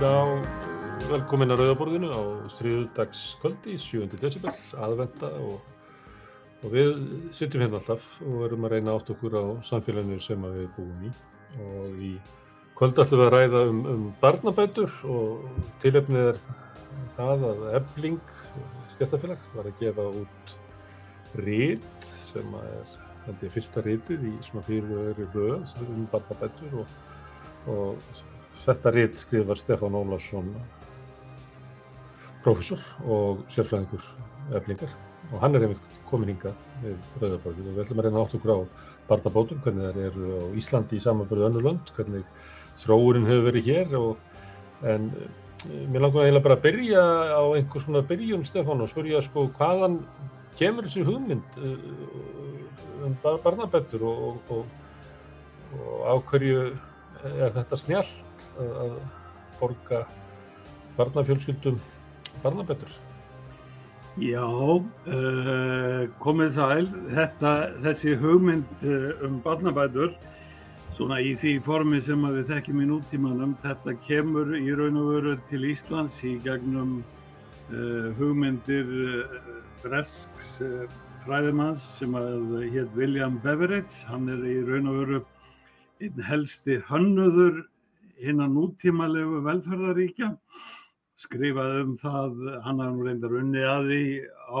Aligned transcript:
Já, 0.00 0.24
velkomin 1.10 1.52
að 1.52 1.58
Rauðaborðinu 1.60 2.08
á 2.08 2.20
þriðudagskvöldi, 2.56 3.74
7. 3.76 4.06
desember, 4.22 4.54
aðvenda 4.80 5.28
og, 5.44 5.58
og 6.64 6.72
við 6.72 6.94
sittum 7.36 7.60
hérna 7.60 7.76
alltaf 7.82 8.06
og 8.24 8.46
erum 8.46 8.64
að 8.64 8.72
reyna 8.72 8.94
átt 8.96 9.12
okkur 9.12 9.36
á 9.36 9.44
samfélaginu 9.68 10.16
sem 10.24 10.46
við 10.46 10.70
búum 10.78 11.02
í 11.04 11.10
og 11.66 12.00
í 12.00 12.14
kvöld 12.78 13.02
ætlum 13.04 13.20
við 13.20 13.26
að 13.26 13.34
ræða 13.34 13.62
um, 13.74 13.84
um 13.92 14.08
barnabætur 14.24 14.96
og 15.18 15.44
tilefnið 15.84 16.30
er 16.30 16.40
það 17.18 17.46
að 17.50 17.62
Ebling 17.82 18.34
stjættafélag 18.96 19.46
var 19.58 19.68
að 19.68 19.84
gefa 19.84 20.08
út 20.22 20.56
rít 21.44 22.10
sem 22.30 22.56
er 22.62 23.44
fyrsta 23.52 23.84
rítið 23.84 24.30
í 24.32 24.34
svona 24.48 24.64
fyrir 24.64 25.22
röð 25.36 25.68
sem 25.74 25.84
er 25.84 25.94
um 25.98 26.10
barnabætur 26.16 26.80
og, 26.86 26.98
og 27.76 28.28
Þetta 28.64 28.92
rít 28.92 29.16
skrifar 29.20 29.58
Stefán 29.58 29.96
Ólarsson, 29.96 30.50
professor 32.44 32.82
og 33.08 33.44
sérfræðingur 33.54 34.04
eflingar. 34.58 34.92
Og 35.30 35.40
hann 35.42 35.56
er 35.56 35.64
einmitt 35.64 35.98
komin 36.10 36.32
hinga 36.32 36.52
með 36.82 36.96
Rauðarbörgur 37.20 37.68
og 37.70 37.76
við 37.76 37.82
ætlum 37.84 38.00
að 38.02 38.08
reyna 38.08 38.24
átt 38.24 38.36
okkur 38.38 38.52
á 38.56 38.58
barnabótum, 39.10 39.60
hvernig 39.64 39.86
það 39.86 40.02
eru 40.08 40.40
á 40.40 40.44
Íslandi 40.60 40.98
í 40.98 41.04
samanbörðu 41.04 41.46
önnu 41.48 41.62
lönd, 41.64 41.92
hvernig 41.96 42.26
þróurinn 42.80 43.28
hefur 43.28 43.46
verið 43.48 43.70
hér 43.70 43.96
og 43.98 44.86
en 44.90 45.10
mér 45.92 46.04
langar 46.06 46.24
eiginlega 46.24 46.44
bara 46.46 46.56
að 46.56 46.64
byrja 46.64 47.02
á 47.36 47.42
einhvers 47.56 47.84
svona 47.84 48.04
byrjun 48.08 48.46
Stefán 48.48 48.80
og 48.80 48.90
spyrja 48.90 49.20
sko 49.24 49.48
hvaðan 49.58 49.98
kemur 50.56 50.88
þessi 50.88 51.04
hugmynd 51.04 51.58
um 53.04 53.16
barnabættur 53.24 54.04
og, 54.08 54.40
og, 54.48 54.64
og 55.76 56.08
á 56.08 56.14
hverju 56.30 56.64
er 57.36 57.52
þetta 57.58 57.80
snjált 57.80 58.29
að 58.60 58.98
borga 59.60 60.04
barnafjölskyldum 60.96 61.78
barnabætur? 62.42 62.90
Já, 64.18 64.42
uh, 64.44 66.08
komið 66.20 66.56
sæl. 66.56 66.88
Þetta, 67.14 67.52
þessi 67.84 68.16
hugmynd 68.18 68.82
uh, 68.82 69.22
um 69.26 69.38
barnabætur, 69.44 70.10
svona 70.96 71.20
í 71.22 71.36
því 71.38 71.54
formi 71.64 72.00
sem 72.04 72.26
við 72.26 72.50
þekkjum 72.50 72.82
í 72.82 72.88
nútímanum, 72.90 73.54
þetta 73.62 73.94
kemur 74.08 74.50
í 74.58 74.66
raun 74.76 74.98
og 75.00 75.12
veru 75.14 75.36
til 75.48 75.62
Íslands 75.70 76.18
í 76.26 76.34
gegnum 76.44 76.98
uh, 77.00 78.10
hugmyndir 78.18 78.90
Bresks 79.80 80.58
fræðimanns 81.24 81.84
sem 82.00 82.16
hétt 82.74 82.96
William 82.98 83.38
Beveridge. 83.40 84.02
Hann 84.10 84.28
er 84.28 84.42
í 84.44 84.58
raun 84.66 84.90
og 84.90 84.98
veru 85.04 85.22
einn 86.00 86.24
helsti 86.26 86.80
hönnuður 86.90 87.62
hinnan 88.24 88.54
nútímalegu 88.56 89.42
velferðaríkja 89.46 90.34
skrifaði 91.20 91.84
um 91.84 91.94
það, 92.00 92.38
hann 92.64 92.80
hafði 92.80 92.96
nú 92.96 93.06
reyndar 93.06 93.36
unni 93.40 93.64
að 93.66 93.90
því 93.90 94.04
á 94.48 94.60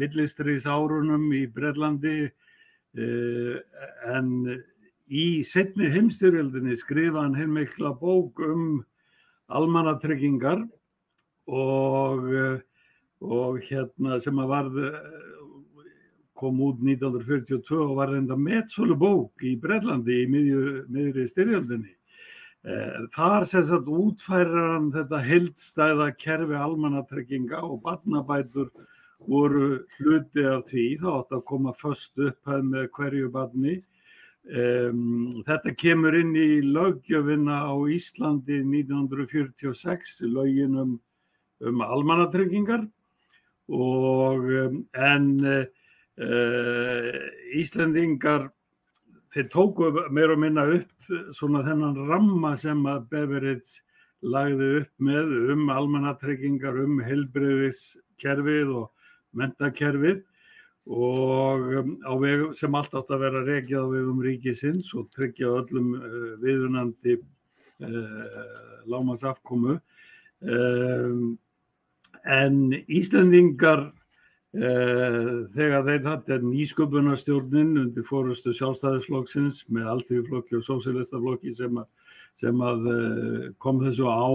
millistriðs 0.00 0.66
árunum 0.70 1.28
í 1.34 1.44
Brellandi 1.50 2.16
eh, 2.26 3.54
en 4.10 4.32
í 5.10 5.26
setni 5.46 5.90
heimstyrjöldinni 5.90 6.78
skrifaði 6.78 7.24
hann 7.24 7.38
heimveikla 7.38 7.94
bók 7.98 8.42
um 8.46 8.82
almanatryggingar 9.50 10.62
og, 11.50 12.28
og 13.18 13.62
hérna 13.66 14.20
sem 14.22 14.38
að 14.38 14.52
varð 14.54 14.82
kom 16.40 16.60
út 16.64 16.78
1942 16.80 17.80
og 17.82 17.96
var 17.98 18.14
reynda 18.14 18.36
metsölu 18.38 18.96
bók 18.98 19.42
í 19.44 19.56
Brellandi 19.60 20.22
í 20.22 20.28
miðri 20.30 21.26
styrjöldinni 21.28 21.99
þar 22.60 23.46
sem 23.48 23.64
sagt 23.64 23.86
útfærir 23.88 24.52
hann 24.52 24.90
þetta 24.92 25.20
heldstæða 25.24 26.08
kerfi 26.20 26.58
almannatrygginga 26.60 27.62
og 27.64 27.80
barnabætur 27.86 28.68
voru 29.28 29.80
hluti 29.98 30.44
af 30.48 30.66
því, 30.68 30.84
þá 31.00 31.08
átt 31.18 31.34
að 31.36 31.46
koma 31.48 31.72
först 31.76 32.20
upphæð 32.20 32.62
með 32.68 32.86
hverju 32.96 33.30
barni. 33.32 33.80
Um, 34.50 35.42
þetta 35.44 35.74
kemur 35.76 36.16
inn 36.16 36.32
í 36.36 36.62
lögjöfina 36.64 37.60
á 37.68 37.74
Íslandi 37.92 38.62
1946, 38.64 40.22
lögin 40.32 40.78
um, 40.80 40.94
um 41.60 41.82
almannatryggingar 41.84 42.86
og 43.68 44.48
um, 44.64 44.80
en 44.96 45.28
uh, 45.44 47.20
Íslandingar 47.60 48.48
þeir 49.34 49.46
tóku 49.52 49.90
meira 50.10 50.34
og 50.34 50.42
minna 50.42 50.64
upp 50.78 51.12
svona 51.36 51.62
þennan 51.66 51.98
ramma 52.08 52.54
sem 52.58 52.80
að 52.90 53.06
Beveridge 53.12 53.82
lagði 54.20 54.70
upp 54.80 54.90
með 55.00 55.30
um 55.54 55.68
almannatryggingar, 55.72 56.80
um 56.82 56.98
helbriðiskerfið 57.04 58.74
og 58.82 58.90
mentakerfið 59.36 60.24
og 60.90 61.68
um, 61.78 61.92
veg 62.22 62.48
sem 62.58 62.74
allt 62.74 62.96
átt 62.98 63.12
að 63.14 63.22
vera 63.24 63.44
regjað 63.46 63.86
á 63.86 63.92
vegum 63.92 64.22
ríkisins 64.24 64.90
og 64.98 65.10
tryggja 65.14 65.52
öllum 65.60 65.92
uh, 65.94 66.32
viðunandi 66.42 67.16
uh, 67.20 68.50
lámasafkomu. 68.90 69.78
Um, 70.40 71.38
en 72.24 72.72
Íslandingar 72.88 73.90
þegar 74.50 75.84
þeir 75.86 76.06
hatt 76.08 76.30
er 76.34 76.40
nýsköpunarstjórnin 76.42 77.76
undir 77.84 78.02
fórustu 78.02 78.50
sjálfstæðisflokksins 78.56 79.60
með 79.70 79.92
allþjóðflokki 79.92 80.58
og 80.58 80.64
sósélistaflokki 80.66 81.54
sem 81.54 81.78
sem 82.40 82.60
að 82.64 82.90
uh, 82.90 83.46
kom 83.62 83.80
þessu 83.84 84.08
á. 84.08 84.26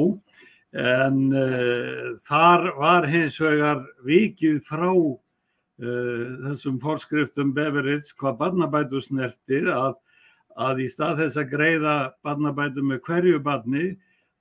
En 0.76 1.22
uh, 1.32 2.16
þar 2.28 2.68
var 2.80 3.08
hins 3.10 3.38
vegar 3.42 3.86
vikið 4.08 4.64
frá 4.68 4.90
þessum 5.76 6.78
fórskriftum 6.80 7.50
Beveridge 7.52 8.14
hvað 8.16 8.38
barnabætu 8.40 9.02
snertir 9.04 9.66
að, 9.68 9.98
að 10.56 10.78
í 10.86 10.88
stað 10.88 11.18
þess 11.20 11.40
að 11.42 11.50
greiða 11.52 11.96
barnabætu 12.24 12.86
með 12.88 13.02
hverju 13.04 13.42
barni 13.44 13.82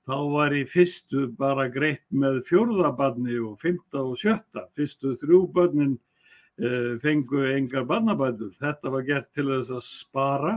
þá 0.05 0.17
var 0.31 0.53
í 0.53 0.63
fyrstu 0.69 1.27
bara 1.39 1.67
greitt 1.73 2.05
með 2.13 2.43
fjórðabarni 2.49 3.39
og 3.41 3.57
fymta 3.61 4.03
og 4.03 4.19
sjötta. 4.21 4.67
Fyrstu 4.77 5.15
þrjú 5.21 5.41
börnin 5.55 5.95
uh, 5.97 6.93
fengu 7.01 7.45
engar 7.55 7.87
barnabætur. 7.89 8.53
Þetta 8.61 8.93
var 8.93 9.07
gert 9.07 9.31
til 9.33 9.49
þess 9.49 9.73
að 9.73 9.85
spara 9.87 10.55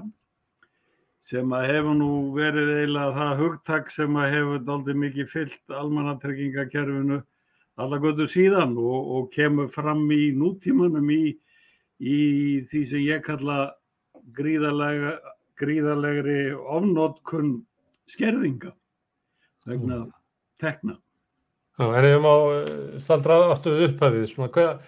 sem 1.28 1.50
að 1.52 1.66
hefur 1.72 1.96
nú 1.98 2.12
verið 2.36 2.70
eiginlega 2.76 3.16
það 3.16 3.40
hugtak 3.42 3.90
sem 3.92 4.20
að 4.20 4.30
hefur 4.36 4.70
aldrei 4.74 5.00
mikið 5.02 5.32
fyllt 5.32 5.74
almannatryggingakerfinu 5.80 7.18
alla 7.78 7.98
götu 8.02 8.26
síðan 8.30 8.76
og, 8.78 9.10
og 9.16 9.28
kemur 9.34 9.68
fram 9.70 10.06
í 10.14 10.30
nútímanum 10.34 11.10
í, 11.14 11.36
í 11.98 12.18
því 12.70 12.82
sem 12.90 13.04
ég 13.04 13.24
kalla 13.26 13.58
gríðalega, 14.34 15.16
gríðalegri 15.58 16.40
ofnótkun 16.58 17.58
skerðinga 18.10 18.72
vegna 19.68 20.00
mm. 20.00 20.08
tekna. 20.62 20.96
Já, 21.78 21.84
en 21.94 22.08
ef 22.08 22.24
maður 22.24 22.72
staldra 23.04 23.36
aftur 23.52 23.84
upphæfið, 23.86 24.24
svona 24.32 24.50
hvað, 24.54 24.80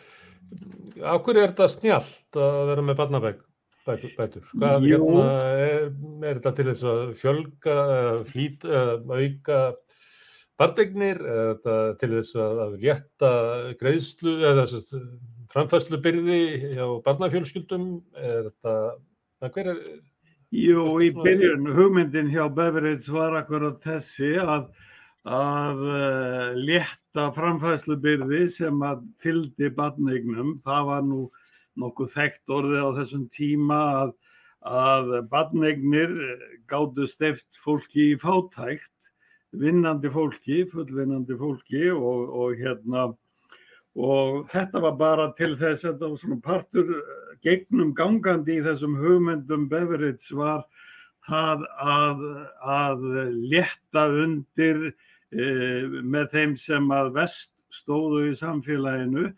á 1.07 1.15
hverju 1.15 1.45
er 1.45 1.53
þetta 1.53 1.69
snjált 1.71 2.41
að 2.41 2.59
vera 2.73 2.87
með 2.87 2.99
barnabætur? 2.99 3.47
Hvað 3.87 4.85
hérna, 4.85 5.29
er, 5.57 5.87
er 6.29 6.41
þetta 6.41 6.53
til 6.57 6.67
þess 6.69 6.89
að 6.91 7.05
fjölga, 7.21 7.77
flýt, 8.29 8.67
auka 8.67 9.61
barndegnir, 10.61 11.23
er 11.25 11.55
þetta 11.55 11.77
til 12.03 12.11
þess 12.17 12.37
að 12.45 12.77
rétta 12.83 13.33
greiðslu 13.81 14.35
eða 14.51 14.67
framfæslubyrði 15.51 16.43
hjá 16.77 16.85
barnafjölskyldum, 17.07 17.89
er 18.19 18.51
þetta, 18.51 18.77
hver 19.55 19.73
er 19.73 19.81
Jú, 20.51 20.99
í 20.99 21.13
byrjun, 21.15 21.69
hugmyndin 21.77 22.31
hjá 22.33 22.49
Beveridge 22.51 23.13
var 23.15 23.37
akkurat 23.39 23.77
þessi 23.85 24.33
að, 24.43 24.65
að 25.23 25.83
uh, 25.87 26.57
létta 26.59 27.29
framfæslubyrði 27.37 28.49
sem 28.51 28.83
að 28.83 29.05
fyldi 29.23 29.71
badneignum. 29.77 30.57
Það 30.65 30.89
var 30.89 31.07
nú 31.07 31.21
nokkuð 31.79 32.11
þekkt 32.17 32.55
orðið 32.57 32.83
á 32.83 32.91
þessum 32.99 33.29
tíma 33.37 33.79
að, 34.01 34.13
að 34.67 35.15
badneignir 35.31 36.19
gáttu 36.67 37.07
steft 37.07 37.63
fólki 37.63 38.11
í 38.17 38.19
fátækt, 38.19 39.13
vinnandi 39.55 40.11
fólki, 40.11 40.65
fullvinnandi 40.75 41.39
fólki 41.39 41.87
og, 41.95 42.27
og 42.27 42.59
hérna 42.59 43.13
og 44.01 44.47
þetta 44.51 44.83
var 44.85 44.97
bara 45.01 45.27
til 45.39 45.53
þess 45.61 45.85
að 45.85 45.93
þetta 45.93 46.09
var 46.09 46.21
svona 46.23 46.41
partur 46.45 46.93
eh, 46.97 47.35
gegnum 47.45 47.93
gangandi 47.97 48.59
í 48.59 48.65
þessum 48.65 48.97
hugmyndum 49.01 49.69
Beveridge 49.71 50.37
var 50.37 50.65
það 51.27 51.65
að, 51.85 52.25
að 52.65 53.07
létta 53.53 54.07
undir 54.23 54.87
e, 54.89 54.93
með 56.01 56.31
þeim 56.35 56.55
sem 56.61 56.87
að 56.95 57.13
vest 57.19 57.53
stóðu 57.75 58.31
í 58.31 58.37
samfélaginu 58.39 59.29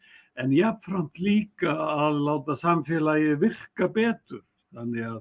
en 0.40 0.54
jáfnframt 0.56 1.20
líka 1.20 1.74
að 1.74 2.22
láta 2.26 2.56
samfélagi 2.56 3.34
virka 3.42 3.88
betur. 3.92 4.44
Þannig 4.72 5.08
að 5.10 5.18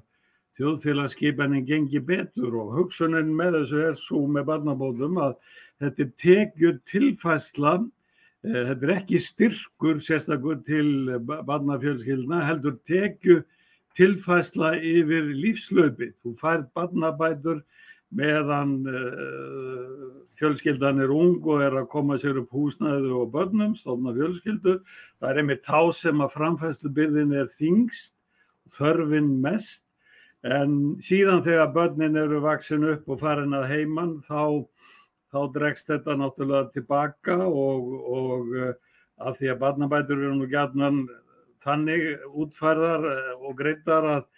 þjóðfélagsskipanin 0.56 1.66
gengi 1.68 2.00
betur 2.04 2.56
og 2.60 2.72
hugsunin 2.76 3.32
með 3.36 3.58
þessu 3.60 3.82
er 3.88 3.98
svo 4.00 4.22
með 4.28 4.48
barnabótum 4.50 5.20
að 5.20 5.36
þetta 5.82 6.04
er 6.06 6.10
tekju 6.24 6.72
tilfæsla, 6.88 7.74
eh, 7.80 7.90
þetta 8.42 8.86
er 8.88 8.94
ekki 8.96 9.20
styrkur 9.22 10.00
sérstakur 10.02 10.62
til 10.66 11.10
barnafjölskyldna, 11.22 12.42
heldur 12.48 12.78
tekju 12.88 13.42
tilfæsla 13.98 14.74
yfir 14.78 15.30
lífslaupið. 15.36 16.16
Þú 16.22 16.34
færð 16.40 16.66
barnabætur 16.76 17.62
meðan 18.12 18.74
uh, 18.88 20.08
fjölskyldan 20.40 21.00
er 21.04 21.12
ung 21.14 21.38
og 21.46 21.62
er 21.64 21.76
að 21.80 21.88
koma 21.92 22.18
sér 22.20 22.42
upp 22.42 22.52
húsnæðu 22.52 23.14
og 23.22 23.30
börnum, 23.32 23.76
stofna 23.78 24.14
fjölskyldu. 24.16 24.80
Það 25.20 25.30
er 25.30 25.40
einmitt 25.42 25.64
þá 25.68 25.80
sem 25.96 26.24
að 26.24 26.34
framfæslubyrðin 26.36 27.36
er 27.40 27.48
þingst, 27.60 28.12
þörfin 28.72 29.30
mest, 29.44 29.84
en 30.42 30.96
síðan 31.04 31.44
þegar 31.46 31.72
börnin 31.76 32.18
eru 32.18 32.40
vaksin 32.42 32.84
upp 32.90 33.08
og 33.12 33.20
farin 33.20 33.54
að 33.54 33.68
heiman 33.70 34.16
þá, 34.26 34.64
þá 35.32 35.40
dregst 35.54 35.88
þetta 35.88 36.16
náttúrulega 36.20 36.72
tilbaka 36.74 37.38
og, 37.48 37.92
og 38.12 38.52
uh, 38.56 38.72
af 39.22 39.38
því 39.38 39.52
að 39.52 39.60
barnabætur 39.62 40.20
eru 40.20 40.36
nú 40.38 40.48
gætnan 40.50 41.06
þannig 41.62 42.26
útfærðar 42.42 43.06
og 43.38 43.56
greitar 43.58 44.08
að 44.16 44.28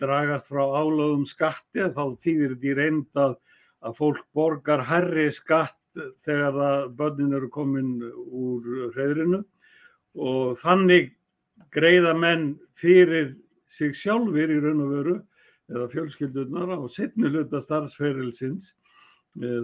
dragast 0.00 0.50
frá 0.50 0.64
álögum 0.64 1.24
skatti 1.28 1.88
þá 1.94 2.04
þýðir 2.22 2.54
þetta 2.54 2.68
í 2.68 2.76
reynd 2.76 3.20
að, 3.22 3.36
að 3.86 3.98
fólk 4.00 4.24
borgar 4.36 4.82
herri 4.88 5.28
skatt 5.32 5.76
þegar 6.26 6.58
að 6.60 6.88
börnin 6.98 7.36
eru 7.38 7.48
komin 7.52 7.92
úr 8.04 8.90
hreðrinu 8.96 9.42
og 10.16 10.56
þannig 10.60 11.14
greiða 11.72 12.12
menn 12.16 12.50
fyrir 12.76 13.34
sig 13.72 13.96
sjálfur 13.96 14.52
í 14.52 14.58
raun 14.60 14.84
og 14.84 14.92
veru 14.92 15.16
eða 15.72 15.88
fjölskyldunar 15.92 16.76
á 16.76 16.80
setni 16.92 17.30
hluta 17.32 17.62
starfsferilsins 17.62 18.74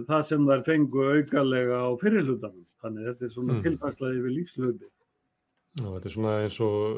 það 0.07 0.25
sem 0.29 0.49
þær 0.49 0.65
fengu 0.67 1.05
augalega 1.11 1.83
á 1.85 1.89
fyrirlutanum. 2.01 2.65
Þannig 2.83 3.07
þetta 3.09 3.25
er 3.25 3.31
svona 3.33 3.53
mm. 3.55 3.63
tilfæslaði 3.67 4.25
við 4.25 4.35
lífslöfi. 4.39 4.89
Þetta 5.73 6.05
er 6.05 6.13
svona 6.13 6.33
eins 6.43 6.57
og, 6.61 6.97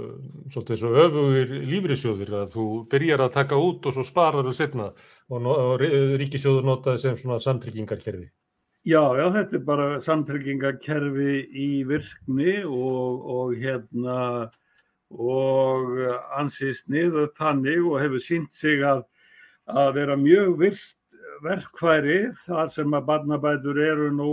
eins 0.52 0.82
og 0.84 0.98
öfugir 1.00 1.52
lífrisjóðir 1.64 2.34
að 2.42 2.50
þú 2.58 2.66
byrjar 2.92 3.22
að 3.24 3.36
taka 3.38 3.60
út 3.62 3.86
og 3.88 3.96
svo 3.96 4.04
sparar 4.04 4.44
það 4.50 4.58
setna 4.58 4.88
og, 4.92 5.38
no, 5.46 5.54
og 5.54 5.84
ríkisjóður 6.20 6.68
notaði 6.68 7.04
sem 7.06 7.16
svona 7.22 7.40
samtryggingarkerfi. 7.44 8.28
Já, 8.86 9.02
já, 9.18 9.24
þetta 9.34 9.56
er 9.58 9.64
bara 9.66 9.88
samtryggingarkerfi 10.04 11.38
í 11.56 11.70
virkni 11.88 12.58
og, 12.68 13.24
og 13.38 13.56
hérna 13.58 14.20
og 15.16 15.96
ansýst 16.36 16.90
niður 16.92 17.32
þannig 17.38 17.80
og 17.80 18.02
hefur 18.04 18.22
sínt 18.22 18.54
sig 18.54 18.84
að, 18.84 19.06
að 19.72 19.94
vera 20.02 20.20
mjög 20.20 20.52
virt 20.60 21.00
verkfæri 21.44 22.20
þar 22.46 22.72
sem 22.74 22.96
að 22.96 23.08
barnabætur 23.10 23.80
eru 23.84 24.10
nú 24.14 24.32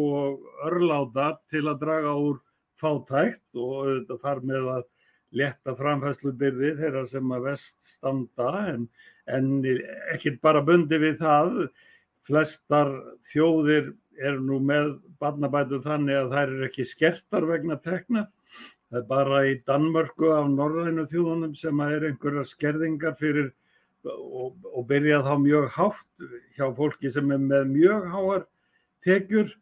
örláta 0.66 1.37
til 1.50 1.66
að 1.66 1.81
draga 1.82 2.14
úr 2.19 2.40
fátækt 2.82 3.58
og 3.58 4.12
þar 4.22 4.43
með 4.46 4.69
að 4.76 4.84
leta 5.32 5.75
framfæslubyrði 5.78 6.75
þeirra 6.81 7.06
sem 7.08 7.32
að 7.32 7.46
vest 7.49 7.78
standa 7.87 8.50
en, 8.75 8.87
en 9.26 9.49
ekkert 10.12 10.40
bara 10.44 10.64
bundi 10.64 10.99
við 11.00 11.19
það. 11.22 11.64
Flestar 12.22 12.93
þjóðir 13.26 13.88
eru 14.22 14.44
nú 14.44 14.60
með 14.62 14.93
barnabætur 15.22 15.82
þannig 15.82 16.20
að 16.20 16.34
þær 16.37 16.44
eru 16.44 16.69
ekki 16.69 16.87
skertar 16.87 17.49
vegna 17.49 17.78
tekna. 17.82 18.28
Það 18.93 19.00
er 19.00 19.08
bara 19.08 19.40
í 19.49 19.56
Danmörku 19.66 20.31
af 20.37 20.50
norrænu 20.52 21.06
þjóðunum 21.08 21.56
sem 21.58 21.81
að 21.81 21.96
er 21.96 22.06
einhverja 22.10 22.44
skerðingar 22.50 23.16
fyrir 23.19 23.50
og, 24.10 24.56
og 24.72 24.87
byrja 24.88 25.22
þá 25.26 25.34
mjög 25.43 25.69
hátt 25.76 26.28
hjá 26.56 26.66
fólki 26.76 27.12
sem 27.12 27.31
er 27.34 27.43
með 27.43 27.69
mjög 27.75 28.08
háar 28.12 28.46
tekjur 29.06 29.52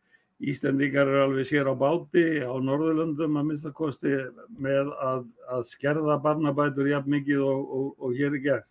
Íslandingar 0.41 1.05
eru 1.05 1.21
alveg 1.27 1.49
sér 1.51 1.69
á 1.69 1.77
báti 1.77 2.41
á 2.41 2.55
Norðurlöndum 2.57 3.37
að 3.37 3.49
minnstakosti 3.51 4.15
með 4.57 4.89
að, 5.05 5.27
að 5.53 5.67
skerða 5.69 6.17
barnabætur 6.25 6.89
jafn 6.89 7.13
mikið 7.13 7.43
og, 7.45 7.75
og, 7.77 7.91
og 8.01 8.15
hér 8.17 8.39
er 8.39 8.45
gert. 8.47 8.69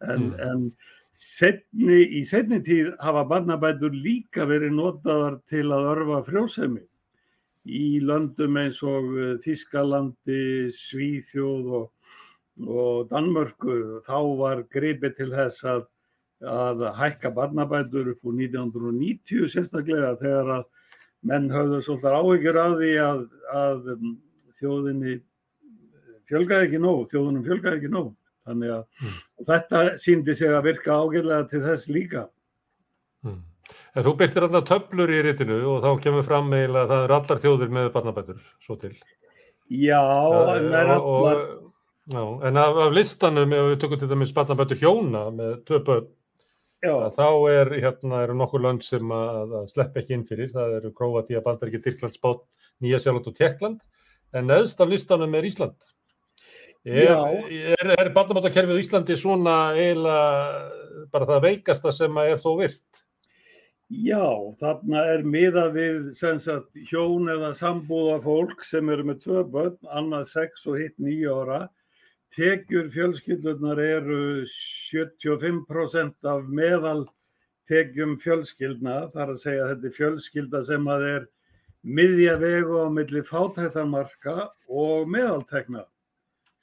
En, 0.00 0.30
mm. 0.30 0.38
en 0.40 0.62
setni, 1.20 2.00
í 2.08 2.24
setni 2.24 2.62
tíð 2.64 2.94
hafa 3.04 3.26
barnabætur 3.28 3.92
líka 3.92 4.48
verið 4.48 4.72
notaðar 4.78 5.36
til 5.52 5.66
að 5.76 5.90
örfa 5.92 6.22
frjósemi 6.30 6.86
í 7.64 8.00
löndum 8.04 8.56
eins 8.60 8.80
og 8.84 9.12
eh, 9.12 9.36
Þískalandi, 9.44 10.72
Svíþjóð 10.72 11.70
og, 11.82 11.86
og 12.62 13.10
Danmörku. 13.10 14.00
Þá 14.06 14.18
var 14.38 14.62
greipið 14.72 15.16
til 15.18 15.30
þess 15.34 15.66
að, 15.68 15.84
að 16.44 16.86
hækka 16.98 17.32
barnabætur 17.34 18.12
upp 18.14 18.28
úr 18.30 18.36
1990 18.38 19.50
sérstaklega 19.52 20.14
þegar 20.22 20.52
að 20.58 20.66
menn 21.24 21.48
höfðu 21.52 21.80
svolítið 21.84 22.18
áhyggjur 22.18 22.60
að 22.60 22.76
því 22.82 22.92
að, 23.04 23.22
að 23.54 23.88
um, 23.94 24.12
þjóðinni 24.60 25.16
fjölgaði 26.28 26.68
ekki 26.68 26.82
nóg, 26.82 27.08
þjóðunum 27.12 27.48
fjölgaði 27.48 27.80
ekki 27.80 27.92
nóg. 27.92 28.12
Þannig 28.44 28.74
að 28.74 28.84
mm. 29.00 29.18
þetta 29.48 29.82
síndi 30.02 30.36
sig 30.36 30.52
að 30.52 30.66
virka 30.68 31.00
ágjörlega 31.00 31.48
til 31.48 31.62
þess 31.64 31.90
líka. 31.92 32.26
Mm. 33.24 33.42
En 33.94 34.04
þú 34.04 34.12
byrtir 34.20 34.44
alltaf 34.44 34.66
töflur 34.68 35.12
í 35.14 35.20
ritinu 35.24 35.58
og 35.70 35.84
þá 35.84 36.02
kemur 36.04 36.26
fram 36.26 36.50
eiginlega 36.52 36.84
að 36.84 36.92
það 36.92 37.04
eru 37.06 37.16
allar 37.16 37.42
þjóðir 37.44 37.76
með 37.78 37.92
barnabætur 37.94 38.42
svo 38.66 38.76
til. 38.82 38.92
Já, 39.72 40.02
það 40.02 40.74
er 40.80 40.92
allar. 40.98 41.44
Já, 42.12 42.20
en 42.20 42.56
af, 42.60 42.76
af 42.84 42.92
listanum, 42.92 43.52
ef 43.56 43.70
við 43.70 43.78
tökum 43.80 44.00
til 44.00 44.10
dæmis 44.10 44.32
barnabætur 44.36 44.76
hjóna 44.76 45.22
með 45.32 45.52
tvö 45.64 45.78
börn, 45.86 46.08
þá 47.16 47.28
er 47.48 47.70
hérna 47.80 48.18
eru 48.26 48.34
nokkur 48.36 48.60
lönd 48.60 48.82
sem 48.84 49.12
að, 49.14 49.54
að 49.60 49.70
slepp 49.70 49.94
ekki 49.96 50.12
inn 50.18 50.26
fyrir, 50.28 50.50
það 50.52 50.74
eru 50.80 50.90
Króatíja, 50.98 51.40
Bandaríki, 51.46 51.80
Tyrkland, 51.80 52.12
Spát, 52.18 52.42
Nýja 52.84 52.98
Sjálfland 53.00 53.30
og 53.30 53.38
Tjekkland, 53.38 53.78
en 54.36 54.50
neðst 54.50 54.82
af 54.84 54.92
listanum 54.92 55.36
er 55.38 55.48
Ísland. 55.48 55.78
Er, 56.84 57.14
er, 57.72 57.92
er 57.94 58.10
barnamáttakerfið 58.12 58.76
í 58.76 58.84
Íslandi 58.84 59.16
svona 59.16 59.54
eiginlega 59.72 61.06
bara 61.14 61.28
það 61.30 61.46
veikasta 61.46 61.92
sem 61.96 62.18
er 62.20 62.36
þó 62.42 62.50
virt? 62.58 63.00
Já, 63.88 64.26
þarna 64.60 65.06
er 65.14 65.24
miða 65.24 65.64
við 65.72 66.10
sagt, 66.20 66.76
hjón 66.90 67.32
eða 67.32 67.54
sambúða 67.56 68.18
fólk 68.26 68.66
sem 68.68 68.92
eru 68.92 69.08
með 69.08 69.22
tvö 69.24 69.46
börn, 69.56 69.80
annað 69.88 70.28
sex 70.34 70.68
og 70.68 70.82
hitt 70.82 71.00
nýja 71.00 71.38
ára 71.40 71.62
tekjur 72.34 72.88
fjölskyldunar 72.90 73.78
eru 73.78 74.44
75% 74.48 76.26
af 76.26 76.48
meðal 76.50 77.04
tekjum 77.70 78.16
fjölskyldna, 78.20 79.08
þar 79.14 79.34
að 79.34 79.40
segja 79.40 79.64
að 79.64 79.72
þetta 79.72 79.88
er 79.88 79.96
fjölskylda 79.98 80.62
sem 80.66 80.90
að 80.90 81.06
er 81.08 81.26
miðja 81.84 82.34
vegu 82.40 82.80
á 82.84 82.88
milli 82.92 83.22
fátættarmarka 83.24 84.50
og 84.68 85.08
meðaltekna, 85.12 85.84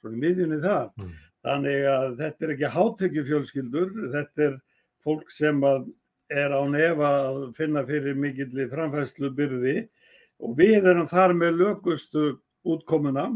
svona 0.00 0.20
miðjunni 0.22 0.60
það. 0.62 0.92
Mm. 0.98 1.16
Þannig 1.42 1.88
að 1.90 2.06
þetta 2.20 2.46
er 2.46 2.54
ekki 2.54 2.70
hátekju 2.76 3.26
fjölskyldur, 3.30 3.90
þetta 4.12 4.46
er 4.46 4.60
fólk 5.02 5.32
sem 5.34 5.64
að 5.66 5.88
er 6.32 6.54
á 6.54 6.62
nefa 6.70 7.10
að 7.26 7.40
finna 7.58 7.82
fyrir 7.88 8.16
mikilli 8.16 8.68
framfæslu 8.70 9.32
byrði 9.36 9.82
og 10.42 10.54
við 10.58 10.88
erum 10.90 11.08
þar 11.10 11.34
með 11.36 11.58
lögustu 11.60 12.28
útkomuna 12.62 13.26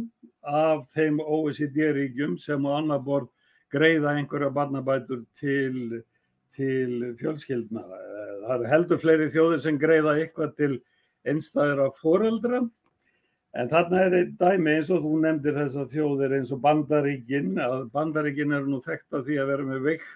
af 0.46 0.86
þeim 0.94 1.20
OECD-ríkjum 1.20 2.36
sem 2.40 2.66
á 2.66 2.70
annar 2.78 3.02
borð 3.04 3.28
greiða 3.72 4.14
einhverja 4.16 4.50
barnabætur 4.54 5.24
til, 5.40 6.02
til 6.56 7.14
fjölskyldna. 7.20 7.82
Það 8.46 8.62
er 8.62 8.70
heldur 8.70 9.00
fleiri 9.02 9.30
þjóðir 9.32 9.62
sem 9.64 9.80
greiða 9.80 10.16
eitthvað 10.20 10.54
til 10.60 10.74
einstæðra 11.26 11.90
foreldra 12.00 12.62
en 13.56 13.70
þarna 13.72 14.04
er 14.04 14.16
einn 14.20 14.36
dæmi 14.38 14.76
eins 14.76 14.92
og 14.92 15.02
þú 15.02 15.18
nefndir 15.24 15.56
þessar 15.56 15.90
þjóðir 15.90 16.36
eins 16.38 16.52
og 16.54 16.62
bandaríkin 16.64 17.56
að 17.62 17.86
bandaríkin 17.94 18.54
eru 18.54 18.70
nú 18.70 18.80
þekkt 18.84 19.18
af 19.18 19.26
því 19.26 19.38
að 19.42 19.52
vera 19.52 19.68
með 19.70 19.84
veikt 19.90 20.10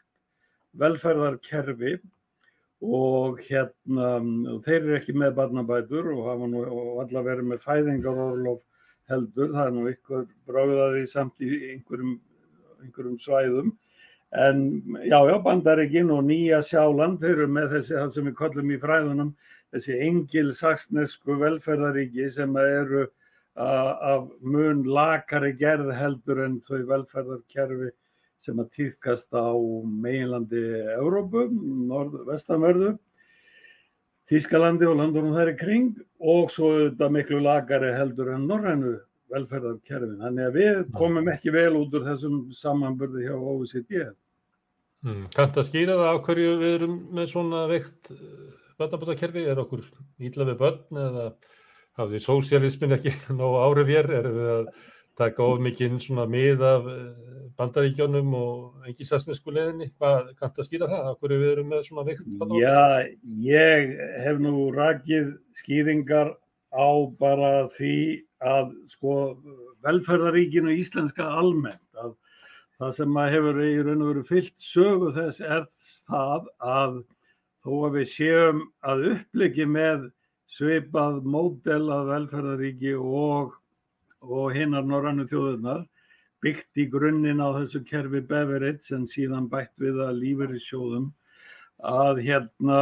velferðarkerfi 0.81 1.95
og 2.81 3.41
hérna 3.45 4.11
þeir 4.65 4.77
eru 4.79 4.99
ekki 4.99 5.15
með 5.17 5.35
barnabætur 5.41 6.13
og 6.15 6.29
hafa 6.29 6.51
nú 6.53 6.65
allar 7.03 7.27
verið 7.27 7.49
með 7.51 7.65
fæðingarorlof 7.65 8.61
heldur, 9.11 9.53
það 9.55 9.67
er 9.67 9.77
nú 9.77 9.87
ykkur 9.91 10.27
bráðaði 10.49 11.05
samt 11.11 11.45
í 11.45 11.51
einhverjum, 11.75 12.19
einhverjum 12.85 13.21
svæðum. 13.23 13.71
En 14.31 14.61
já, 15.03 15.19
já, 15.27 15.37
Bandaríkin 15.43 16.13
og 16.15 16.23
Nýja 16.29 16.61
Sjáland, 16.63 17.19
þeir 17.23 17.33
eru 17.35 17.49
með 17.51 17.73
þessi, 17.77 17.97
það 17.99 18.13
sem 18.15 18.29
við 18.31 18.37
kollum 18.39 18.71
í 18.71 18.79
fræðunum, 18.83 19.33
þessi 19.75 19.97
engil 20.07 20.53
saksnesku 20.55 21.39
velferðaríki 21.41 22.29
sem 22.31 22.55
eru 22.63 23.09
af 23.61 24.29
mun 24.41 24.85
lakari 24.87 25.53
gerð 25.59 25.91
heldur 25.99 26.45
en 26.45 26.61
þau 26.63 26.87
velferðarkerfi 26.93 27.91
sem 28.41 28.61
að 28.63 28.71
týðkast 28.79 29.35
á 29.37 29.53
meginlandi 29.85 30.63
Európu, 30.97 31.49
norð-vestanverðu 31.91 32.95
Þískalandi 34.31 34.87
og 34.87 34.99
landunum 35.01 35.35
þær 35.35 35.53
í 35.53 35.59
kring 35.59 35.95
og 36.23 36.51
svo 36.55 36.71
auðvitað 36.71 37.15
miklu 37.17 37.41
lagari 37.43 37.91
heldur 37.97 38.31
en 38.37 38.47
norrænu 38.47 38.93
velferðarkerfin. 39.35 40.19
Þannig 40.23 40.47
að 40.47 40.59
við 40.59 40.83
komum 40.97 41.31
ekki 41.33 41.55
vel 41.55 41.73
út 41.79 41.95
úr 41.99 42.07
þessum 42.07 42.37
samanbörði 42.55 43.27
hjá 43.27 43.35
OECD. 43.35 44.05
Mm. 45.07 45.25
Kannt 45.35 45.59
að 45.59 45.71
skýra 45.71 45.97
það 45.99 46.13
á 46.15 46.25
hverju 46.27 46.55
við 46.61 46.77
erum 46.77 46.97
með 47.17 47.31
svona 47.33 47.65
veikt 47.71 48.13
barnabótakerfi? 48.81 49.47
Er 49.49 49.63
okkur 49.63 49.83
ídla 50.21 50.47
við 50.51 50.61
börn 50.61 51.03
eða 51.07 51.27
hafði 51.99 52.23
sósialismin 52.25 52.97
ekki 52.99 53.15
ná 53.39 53.47
árið 53.65 53.91
vér? 53.91 54.11
Erum 54.21 54.39
við 54.39 54.53
að 54.55 54.73
taka 55.21 55.47
of 55.47 55.61
mikinn 55.63 56.01
svona 56.03 56.27
mið 56.31 56.65
af 56.65 56.89
bandaríkjónum 57.61 58.35
og 58.37 58.89
engisasnesku 58.89 59.53
leðinni? 59.53 59.91
Hvað 60.01 60.33
kannt 60.41 60.61
að 60.61 60.69
skýra 60.69 60.89
það? 60.91 61.11
Hverju 61.21 61.41
við 61.43 61.53
erum 61.55 61.73
með 61.75 61.85
svona 61.89 62.07
veikt 62.09 62.27
barnabótakerfi? 62.41 62.65
Já, 62.65 63.51
ég 63.51 63.95
hef 64.25 64.41
nú 64.41 64.71
rakið 64.77 65.35
skýringar 65.61 66.35
á 66.71 66.89
bara 67.21 67.53
því 67.75 67.97
að 68.41 68.73
sko 68.93 69.15
velferðaríkinu 69.85 70.75
íslenska 70.79 71.27
almennt 71.41 72.01
að 72.01 72.15
það 72.81 72.95
sem 72.97 73.19
að 73.21 73.33
hefur 73.35 73.61
í 73.65 73.73
raun 73.85 74.05
og 74.05 74.11
veru 74.13 74.27
fyllt 74.29 74.55
sögu 74.63 75.11
þess 75.17 75.43
er 75.45 75.67
það 76.09 76.49
að 76.65 76.95
þó 77.61 77.73
að 77.89 77.97
við 77.99 78.09
séum 78.15 78.63
að 78.81 79.07
uppliki 79.15 79.67
með 79.69 80.07
svipað 80.51 81.21
módel 81.29 81.83
að 81.93 82.09
velferðaríki 82.15 82.95
og, 82.97 83.53
og 84.21 84.53
hinnar 84.55 84.85
norrannu 84.87 85.27
þjóðunar 85.29 85.85
byggt 86.45 86.81
í 86.81 86.87
grunninn 86.93 87.41
á 87.41 87.49
þessu 87.59 87.83
kerfi 87.85 88.23
Beveridge 88.25 88.95
en 88.97 89.07
síðan 89.09 89.49
bætt 89.53 89.73
við 89.81 90.01
að 90.05 90.21
lífur 90.23 90.55
í 90.57 90.61
sjóðum 90.63 91.11
að 91.85 92.21
hérna 92.25 92.81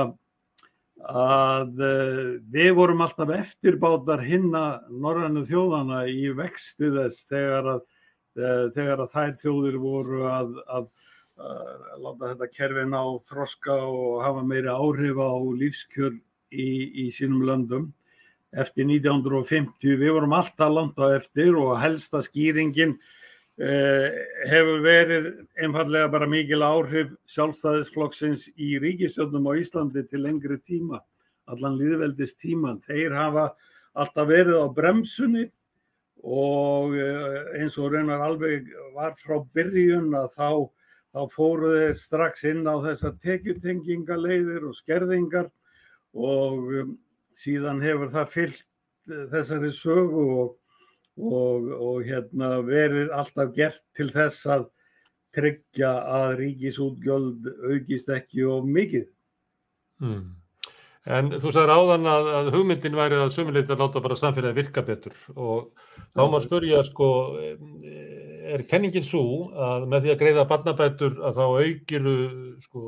að 0.99 1.79
uh, 1.79 2.31
við 2.51 2.73
vorum 2.75 3.05
alltaf 3.05 3.31
eftirbátar 3.37 4.23
hinna 4.27 4.81
norrannu 4.91 5.45
þjóðana 5.47 6.05
í 6.11 6.31
vexti 6.35 6.91
þess 6.95 7.29
þegar 7.31 7.69
að, 7.75 7.85
uh, 8.39 8.65
þegar 8.75 9.05
að 9.05 9.13
þær 9.15 9.37
þjóðir 9.43 9.79
voru 9.83 10.25
að, 10.27 10.57
að 10.67 10.89
uh, 11.39 11.77
láta 12.03 12.33
þetta 12.33 12.51
kerfin 12.57 12.99
á 12.99 13.07
þroska 13.29 13.79
og 13.87 14.25
hafa 14.27 14.43
meiri 14.43 14.75
áhrif 14.75 15.23
á 15.23 15.31
lífskjör 15.63 16.19
í, 16.51 16.69
í 17.07 17.11
sínum 17.15 17.47
löndum 17.47 17.93
eftir 18.57 18.87
1950. 18.89 19.97
Við 20.01 20.13
vorum 20.17 20.35
alltaf 20.37 20.73
langt 20.73 20.99
á 21.01 21.13
eftir 21.17 21.57
og 21.59 21.79
helsta 21.83 22.23
skýringin 22.25 22.97
hefur 23.59 24.83
verið 24.85 25.25
einfallega 25.59 26.09
bara 26.13 26.29
mikil 26.31 26.63
áhrif 26.63 27.11
sjálfstæðisflokksins 27.35 28.47
í 28.55 28.77
ríkistjónum 28.79 29.49
á 29.51 29.53
Íslandi 29.59 30.05
til 30.07 30.23
lengri 30.23 30.61
tíma, 30.63 31.01
allan 31.51 31.79
líðveldist 31.81 32.39
tíman. 32.39 32.79
Þeir 32.87 33.17
hafa 33.19 33.49
alltaf 33.99 34.29
verið 34.31 34.63
á 34.63 34.67
bremsunni 34.71 35.49
og 36.23 36.95
eins 37.59 37.79
og 37.79 37.93
reynar 37.95 38.23
alveg 38.23 38.71
var 38.95 39.19
frá 39.19 39.43
byrjun 39.55 40.15
að 40.15 40.31
þá, 40.39 40.51
þá 41.15 41.21
fóru 41.35 41.75
þeir 41.75 41.99
strax 41.99 42.47
inn 42.47 42.63
á 42.63 42.79
þessar 42.87 43.19
tekjutengingaleiðir 43.27 44.71
og 44.71 44.79
skerðingar 44.79 45.51
og 46.15 46.95
síðan 47.39 47.83
hefur 47.85 48.11
það 48.15 48.33
fyllt 48.35 48.65
þessari 49.33 49.71
sögu 49.75 50.25
og 50.43 50.57
Og, 51.19 51.71
og 51.75 52.03
hérna, 52.07 52.61
verið 52.63 53.11
alltaf 53.11 53.51
gert 53.57 53.83
til 53.99 54.07
þess 54.15 54.47
að 54.47 54.69
tryggja 55.35 55.91
að 56.15 56.35
ríkisútgjöld 56.39 57.49
aukist 57.73 58.13
ekki 58.15 58.45
of 58.47 58.69
mikið. 58.69 59.09
Mm. 60.03 60.29
En 61.09 61.31
þú 61.41 61.51
sagði 61.55 61.75
áðan 61.75 62.07
að, 62.11 62.31
að 62.39 62.51
hugmyndin 62.55 62.97
væri 62.99 63.19
að 63.19 63.33
sömuleita 63.35 63.75
að 63.75 63.83
láta 63.83 64.03
bara 64.05 64.19
samfélagi 64.21 64.59
virka 64.61 64.83
betur 64.85 65.15
og 65.35 65.71
þá 66.13 66.23
má 66.29 66.39
spurja 66.45 66.83
sko, 66.85 67.09
er 68.53 68.65
kenningin 68.69 69.07
svo 69.07 69.49
að 69.57 69.87
með 69.89 70.05
því 70.05 70.13
að 70.13 70.21
greiða 70.23 70.49
barnabætur 70.51 71.17
að 71.25 71.41
þá 71.41 71.45
aukiru 71.47 72.19
sko, 72.67 72.85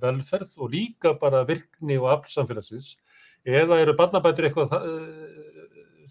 velferð 0.00 0.56
og 0.56 0.72
líka 0.72 1.12
bara 1.20 1.44
virkni 1.46 2.00
og 2.00 2.08
afl 2.16 2.32
samfélagsins 2.38 2.96
eða 3.48 3.80
eru 3.82 3.96
barnabætur 3.96 4.48
eitthvað 4.48 4.74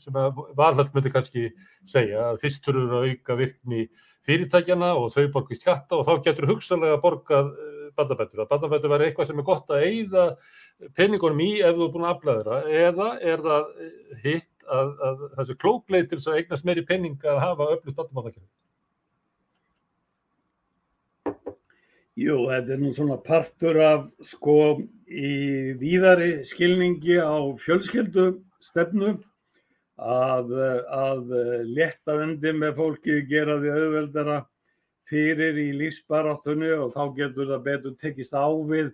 sem 0.01 0.17
að 0.17 0.43
valhald 0.57 0.93
myndi 0.95 1.11
kannski 1.13 1.47
segja 1.87 2.31
að 2.31 2.43
fyrst 2.43 2.67
þurfur 2.67 2.99
að 2.99 3.09
auka 3.11 3.37
virkni 3.39 3.87
fyrirtækjana 4.27 4.93
og 4.99 5.09
þau 5.13 5.25
borgist 5.33 5.63
skatta 5.63 5.97
og 5.97 6.05
þá 6.07 6.23
getur 6.25 6.49
hugsalega 6.51 6.99
borgað 7.03 7.53
bandabættur. 7.97 8.43
Að 8.43 8.51
bandabættur 8.51 8.93
verður 8.93 9.09
eitthvað 9.09 9.29
sem 9.29 9.41
er 9.41 9.47
gott 9.47 9.73
að 9.73 9.87
eigða 9.87 10.25
peningunum 10.97 11.41
í 11.43 11.49
ef 11.65 11.77
þú 11.77 11.87
er 11.87 11.93
búin 11.95 12.05
að 12.05 12.13
afla 12.13 12.37
þeirra 12.37 12.59
eða 12.83 13.09
er 13.31 13.43
það 13.47 13.63
hitt 14.25 14.67
að, 14.67 14.93
að 15.07 15.25
þessu 15.39 15.57
þess 16.11 16.29
að 16.29 16.39
eignast 16.41 16.67
meiri 16.67 16.85
pening 16.85 17.25
að 17.25 17.41
hafa 17.43 17.69
öflut 17.75 17.97
bandabættakjörn? 17.97 18.49
Jú, 22.17 22.37
þetta 22.49 22.73
er 22.73 22.79
nú 22.81 22.91
svona 22.93 23.19
partur 23.21 23.77
af 23.85 24.05
sko 24.25 24.57
í 25.07 25.33
víðari 25.79 26.43
skilningi 26.47 27.17
á 27.23 27.37
fjölskyldu 27.63 28.27
stefnu 28.63 29.15
að, 29.97 30.53
að 30.91 31.33
leta 31.65 32.17
undir 32.21 32.55
með 32.57 32.75
fólki 32.77 33.21
gera 33.29 33.57
því 33.61 33.73
auðveldara 33.73 34.37
fyrir 35.07 35.57
í 35.61 35.67
lífsbaráttunni 35.79 36.73
og 36.75 36.91
þá 36.95 37.03
getur 37.15 37.51
það 37.53 37.67
betur 37.69 37.99
tekist 38.01 38.35
á 38.35 38.47
við 38.67 38.91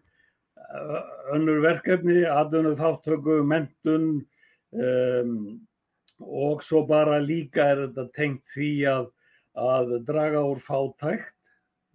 önnur 1.34 1.62
verkefni, 1.63 2.24
aðunum 2.29 2.75
þáttöku, 2.77 3.41
mentun 3.46 4.08
um, 4.72 5.34
og 6.24 6.63
svo 6.63 6.84
bara 6.88 7.20
líka 7.22 7.65
er 7.74 7.86
þetta 7.88 8.05
tengt 8.15 8.43
því 8.53 8.72
að, 8.89 9.08
að 9.60 9.96
draga 10.08 10.43
úr 10.48 10.62
fátækt 10.63 11.34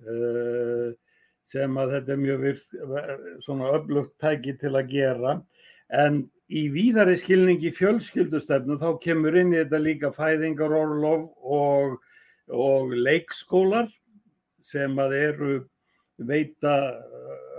uh, 0.04 0.90
sem 1.48 1.78
að 1.80 1.94
þetta 1.96 2.12
er 2.14 2.20
mjög 2.22 2.42
virð, 2.44 2.66
svona 3.44 3.70
öflugt 3.76 4.14
tæki 4.20 4.54
til 4.60 4.74
að 4.76 4.90
gera. 4.92 5.38
En 5.88 6.20
í 6.48 6.66
víðari 6.72 7.16
skilningi 7.20 7.72
fjölskyldustefnu 7.76 8.76
þá 8.80 8.90
kemur 9.02 9.36
inn 9.40 9.54
í 9.54 9.62
þetta 9.62 9.80
líka 9.80 10.12
fæðingarorlof 10.16 11.26
og, 11.58 11.98
og 12.52 12.94
leikskólar 12.96 13.88
sem 14.64 14.96
að 15.00 15.16
eru 15.18 15.52
veita 16.18 16.74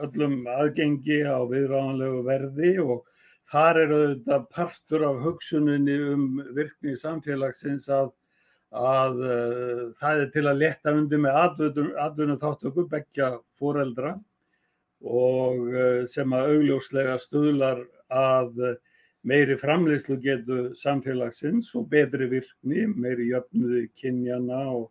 öllum 0.04 0.44
aðgengi 0.52 1.22
á 1.26 1.40
viðráðanlegu 1.48 2.24
verði 2.28 2.74
og 2.84 3.06
þar 3.50 3.82
eru 3.86 4.00
þetta 4.04 4.40
partur 4.54 5.06
af 5.08 5.22
hugsuninni 5.24 5.96
um 6.14 6.26
virkni 6.58 6.96
samfélagsins 7.00 7.90
að, 7.94 8.12
að 8.76 9.22
uh, 9.26 9.86
það 10.00 10.24
er 10.24 10.34
til 10.34 10.46
að 10.48 10.60
leta 10.64 10.94
undir 10.94 11.22
með 11.24 11.40
atvinnum 12.06 12.42
þáttöku 12.42 12.86
begja 12.90 13.32
fóreldra 13.58 14.14
og 15.02 15.64
uh, 15.74 16.04
sem 16.12 16.36
að 16.36 16.54
augljóslega 16.54 17.18
stuðlar 17.24 17.82
að 18.10 18.78
meiri 19.28 19.58
framleyslu 19.60 20.18
getu 20.24 20.60
samfélagsins 20.80 21.74
og 21.76 21.90
betri 21.92 22.30
virkni, 22.32 22.86
meiri 22.88 23.30
jöfnuði 23.34 23.88
kynjana 24.00 24.62
og, 24.72 24.90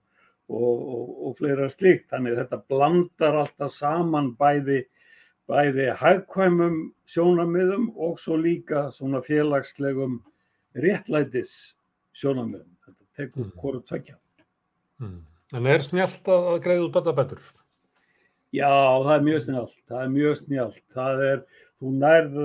og, 0.49 0.77
og, 0.95 1.11
og 1.29 1.37
fleira 1.39 1.69
slíkt. 1.73 2.09
Þannig 2.13 2.37
að 2.37 2.43
þetta 2.43 2.61
blandar 2.69 3.41
alltaf 3.43 3.75
saman 3.75 4.35
bæði, 4.39 4.83
bæði 5.49 5.91
hagkvæmum 6.03 6.81
sjónamiðum 7.09 7.93
og 7.97 8.19
svo 8.21 8.37
líka 8.41 8.89
svona 8.95 9.23
félagslegum 9.25 10.21
réttlætis 10.77 11.75
sjónamiðum. 12.13 12.78
Þetta 13.19 13.33
tekur 13.35 13.49
mm. 13.49 13.55
hvort 13.59 13.87
tvekja. 13.89 14.19
Mm. 15.03 15.23
En 15.59 15.67
er 15.67 15.83
snjált 15.83 16.29
að, 16.31 16.45
að 16.53 16.61
greiða 16.67 16.85
út 16.85 16.95
barnabætur? 16.95 17.41
Já, 18.55 18.71
það 18.71 19.15
er 19.15 19.25
mjög 19.27 19.43
snjált. 19.45 19.81
Það 19.91 20.05
er 20.05 20.13
mjög 20.15 20.39
snjált. 20.43 20.85
Það 20.95 21.25
er 21.27 21.43
þú 21.79 21.93
nærð 21.99 22.39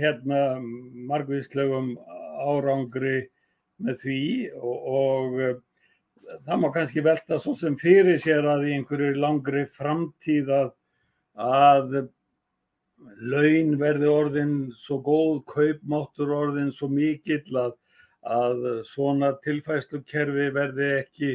hérna 0.00 0.40
margvíslegum 1.12 1.94
árangri 2.46 3.16
með 3.82 4.02
því 4.02 4.20
og, 4.56 4.90
og 4.98 5.38
það 6.46 6.60
má 6.62 6.68
kannski 6.74 7.04
velta 7.04 7.38
svo 7.42 7.54
sem 7.56 7.76
fyrir 7.78 8.18
sér 8.22 8.46
að 8.50 8.68
í 8.70 8.76
einhverju 8.76 9.16
langri 9.20 9.64
framtíð 9.76 10.52
að, 10.56 10.70
að 11.36 11.96
laun 13.20 13.74
verði 13.80 14.08
orðin 14.10 14.54
svo 14.80 15.00
góð, 15.04 15.42
kaupmáttur 15.52 16.32
orðin 16.34 16.72
svo 16.74 16.88
mikill 16.90 17.60
að, 17.60 17.76
að 18.26 18.64
svona 18.88 19.32
tilfæslukerfi 19.44 20.48
verði 20.54 20.88
ekki, 21.00 21.30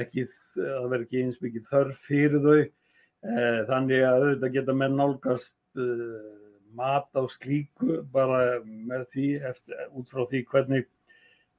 ekki, 0.00 0.26
ekki 0.98 1.22
eins 1.22 1.40
mikið 1.42 1.68
þörf 1.70 2.08
fyrir 2.08 2.40
þau. 2.44 2.64
Þannig 3.68 4.02
að 4.04 4.22
auðvitað 4.22 4.56
geta 4.58 4.76
menn 4.76 4.98
nálgast 5.00 5.54
mat 6.74 7.08
á 7.14 7.22
slíku 7.30 8.02
bara 8.12 8.60
með 8.64 9.06
því 9.14 9.28
eftir, 9.50 9.86
út 9.94 10.10
frá 10.10 10.24
því 10.28 10.42
hvernig 10.50 10.88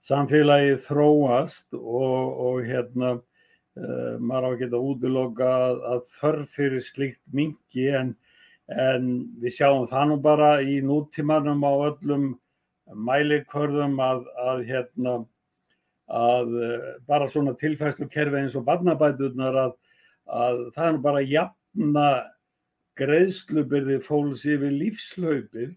samfélagið 0.06 0.78
þróast 0.86 1.78
og, 1.78 2.36
og 2.46 2.60
hérna 2.68 3.16
uh, 3.16 4.16
maður 4.20 4.46
á 4.46 4.50
að 4.52 4.60
geta 4.64 4.82
útloka 4.92 5.52
að, 5.70 5.84
að 5.94 6.02
þörf 6.14 6.58
fyrir 6.60 6.86
slíkt 6.86 7.22
mingi 7.34 7.88
en, 8.02 8.14
en 8.70 9.12
við 9.42 9.58
sjáum 9.60 9.88
það 9.90 10.12
nú 10.12 10.20
bara 10.26 10.52
í 10.62 10.82
nútímanum 10.86 11.64
á 11.66 11.74
öllum 11.92 12.34
mælikvörðum 12.94 13.98
að, 14.04 14.26
að 14.38 14.64
hérna 14.70 15.16
að 16.06 16.52
uh, 16.54 16.90
bara 17.10 17.28
svona 17.34 17.56
tilfæslu 17.58 18.06
kerfi 18.14 18.44
eins 18.44 18.56
og 18.58 18.68
barnabæturnar 18.68 19.56
að, 19.58 19.78
að 20.30 20.60
það 20.76 20.90
er 20.92 21.00
bara 21.06 21.24
jafn 21.26 21.62
jafna 21.76 22.32
greiðslubyrði 22.96 24.00
fólks 24.00 24.46
yfir 24.46 24.72
lífslaupið. 24.72 25.74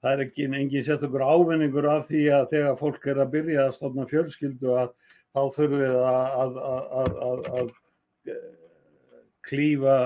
Það 0.00 0.12
er 0.12 0.22
ekki 0.24 0.46
engin 0.48 0.82
sérstakur 0.82 1.22
ávinningur 1.22 1.86
af 1.86 2.08
því 2.08 2.30
að 2.32 2.48
þegar 2.50 2.78
fólk 2.80 3.06
er 3.06 3.20
að 3.20 3.32
byrja 3.34 3.66
að 3.66 3.74
stofna 3.76 4.06
fjölskyldu 4.08 4.72
að 4.74 4.90
þá 5.30 5.42
þurfum 5.54 5.78
við 5.78 5.96
að, 6.10 6.56
að, 6.64 7.14
að, 7.28 7.50
að 7.60 7.70
klífa 9.46 9.98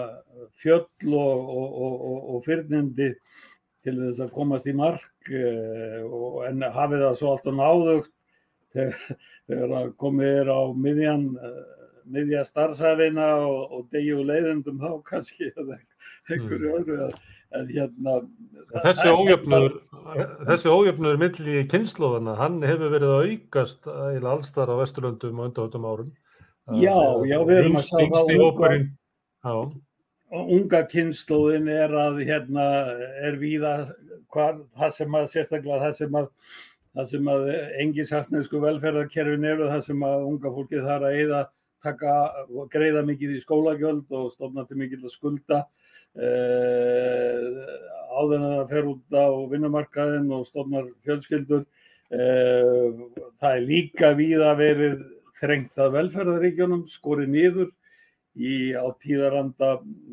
fjöll 0.60 1.14
og, 1.14 1.48
og, 1.54 1.78
og, 1.78 2.18
og 2.34 2.44
fyrnindi 2.44 3.14
til 3.84 3.96
þess 4.02 4.20
að 4.20 4.34
komast 4.34 4.68
í 4.68 4.74
mark 4.76 5.06
en 5.32 6.66
hafið 6.74 7.06
það 7.06 7.16
svo 7.20 7.32
allt 7.32 7.48
og 7.50 7.56
náðugt 7.60 8.12
þegar, 8.74 9.92
komið 10.02 10.40
er 10.42 10.50
á 10.50 10.60
miðjan, 10.74 11.28
miðja 12.04 12.44
starfsæfina 12.48 13.28
og 13.46 13.86
degju 13.94 14.24
leiðendum 14.26 14.80
þá 14.82 14.90
kannski 15.08 15.52
eða 15.54 15.78
einhverju 16.30 16.68
mm. 16.68 16.76
öðru 16.80 17.08
en 17.54 17.70
hérna 17.70 18.18
þessi 18.84 19.12
ójöfnur 19.12 19.78
þessi 20.48 20.72
ójöfnur 20.72 21.18
milli 21.20 21.64
kynnslóðana 21.70 22.36
hann 22.40 22.60
hefur 22.66 22.92
verið 22.94 23.14
að 23.14 23.30
aukast 23.30 23.88
allstar 24.32 24.72
á 24.72 24.74
Vesturlöndum 24.80 25.40
og 25.40 25.50
undarhóttum 25.50 25.88
árum 25.88 26.12
já, 26.80 26.96
já, 27.28 27.38
við 27.44 27.60
erum 27.60 27.78
að 27.78 27.86
sjá 27.86 27.98
það 28.00 28.32
unga, 28.34 28.72
unga 30.32 30.82
kynnslóðin 30.90 31.70
er 31.70 31.94
að 32.06 32.22
hérna 32.24 32.68
er 33.28 33.38
víða 33.40 33.74
hvað, 34.34 34.62
það 34.78 34.94
sem 34.98 35.18
að 35.18 35.28
sérstaklega 35.32 35.82
það 35.86 35.98
sem 36.00 36.18
að 36.20 36.30
það 36.94 37.08
sem 37.10 37.30
að 37.32 37.48
engi 37.82 38.06
saksnesku 38.06 38.60
velferðarkerfin 38.62 39.46
eru 39.50 39.70
það 39.70 39.86
sem 39.88 40.04
að 40.06 40.26
unga 40.28 40.52
fólkið 40.54 40.84
þarf 40.88 41.08
að 41.08 41.22
eða 41.24 41.40
taka 41.84 42.12
greiða 42.72 43.02
mikið 43.08 43.34
í 43.34 43.40
skólagjöld 43.42 44.14
og 44.14 44.30
stofna 44.32 44.64
til 44.68 44.78
mikið 44.80 45.08
að 45.08 45.14
skulda 45.16 45.64
áður 48.14 48.36
en 48.38 48.44
það 48.46 48.68
fer 48.70 48.90
út 48.92 49.16
á 49.18 49.26
vinnumarkaðin 49.50 50.28
og 50.34 50.46
stofnar 50.46 50.90
fjölskyldur. 51.06 51.64
Uh, 52.14 53.08
það 53.42 53.50
er 53.50 53.64
líka 53.66 54.12
víða 54.14 54.52
verið 54.58 55.00
þrengt 55.40 55.80
að 55.80 55.96
velferðaríkjunum 55.96 56.84
skorið 56.86 57.32
nýður 57.32 57.70
í 58.34 58.74
á 58.76 58.86
tíðaranda 59.02 59.70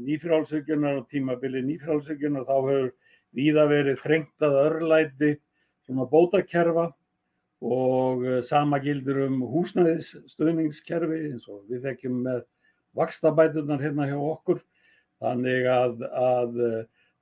nýfrálsökjunar 0.07 1.01
og 1.01 1.09
tímabili 1.11 1.61
nýfrálsökjunar 1.67 2.47
þá 2.47 2.55
hefur 2.57 2.89
víða 3.37 3.67
verið 3.71 4.01
þrengt 4.01 4.47
að 4.47 4.57
örlæti 4.65 5.31
svona 5.85 6.07
bótakerfa 6.09 6.89
og 7.61 8.25
uh, 8.25 8.39
sama 8.45 8.81
gildur 8.81 9.23
um 9.27 9.41
húsnæðisstöðningskerfi 9.53 11.21
eins 11.29 11.47
og 11.51 11.63
við 11.69 11.87
þekkjum 11.89 12.19
með 12.25 12.43
vakstabætunar 12.97 13.81
hérna 13.81 14.09
hjá 14.09 14.17
okkur 14.17 14.61
Þannig 15.21 15.67
að, 15.69 15.99
að, 16.17 16.61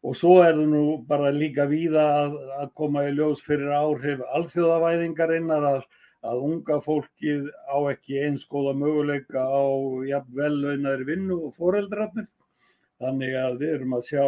og 0.08 0.16
svo 0.16 0.38
er 0.46 0.56
það 0.56 0.68
nú 0.72 0.84
bara 1.08 1.32
líka 1.36 1.66
víða 1.68 2.06
að, 2.22 2.36
að 2.63 2.70
koma 2.80 3.06
í 3.10 3.16
ljós 3.18 3.42
fyrir 3.44 3.74
áhrif 3.75 4.22
alþjóðavæðingarinnar 4.38 5.68
að, 5.74 5.82
að 6.30 6.44
unga 6.48 6.80
fólkið 6.86 7.50
á 7.68 7.78
ekki 7.92 8.22
eins 8.24 8.46
góða 8.48 8.78
möguleika 8.80 9.44
á 9.44 9.63
jafnvel 10.08 10.54
launaðir 10.62 11.06
vinnu 11.12 11.42
og 11.50 11.58
foreldrarnir. 11.60 12.30
Þannig 13.04 13.36
að 13.39 13.60
við 13.60 13.75
erum 13.75 13.98
að 14.00 14.08
sjá 14.08 14.24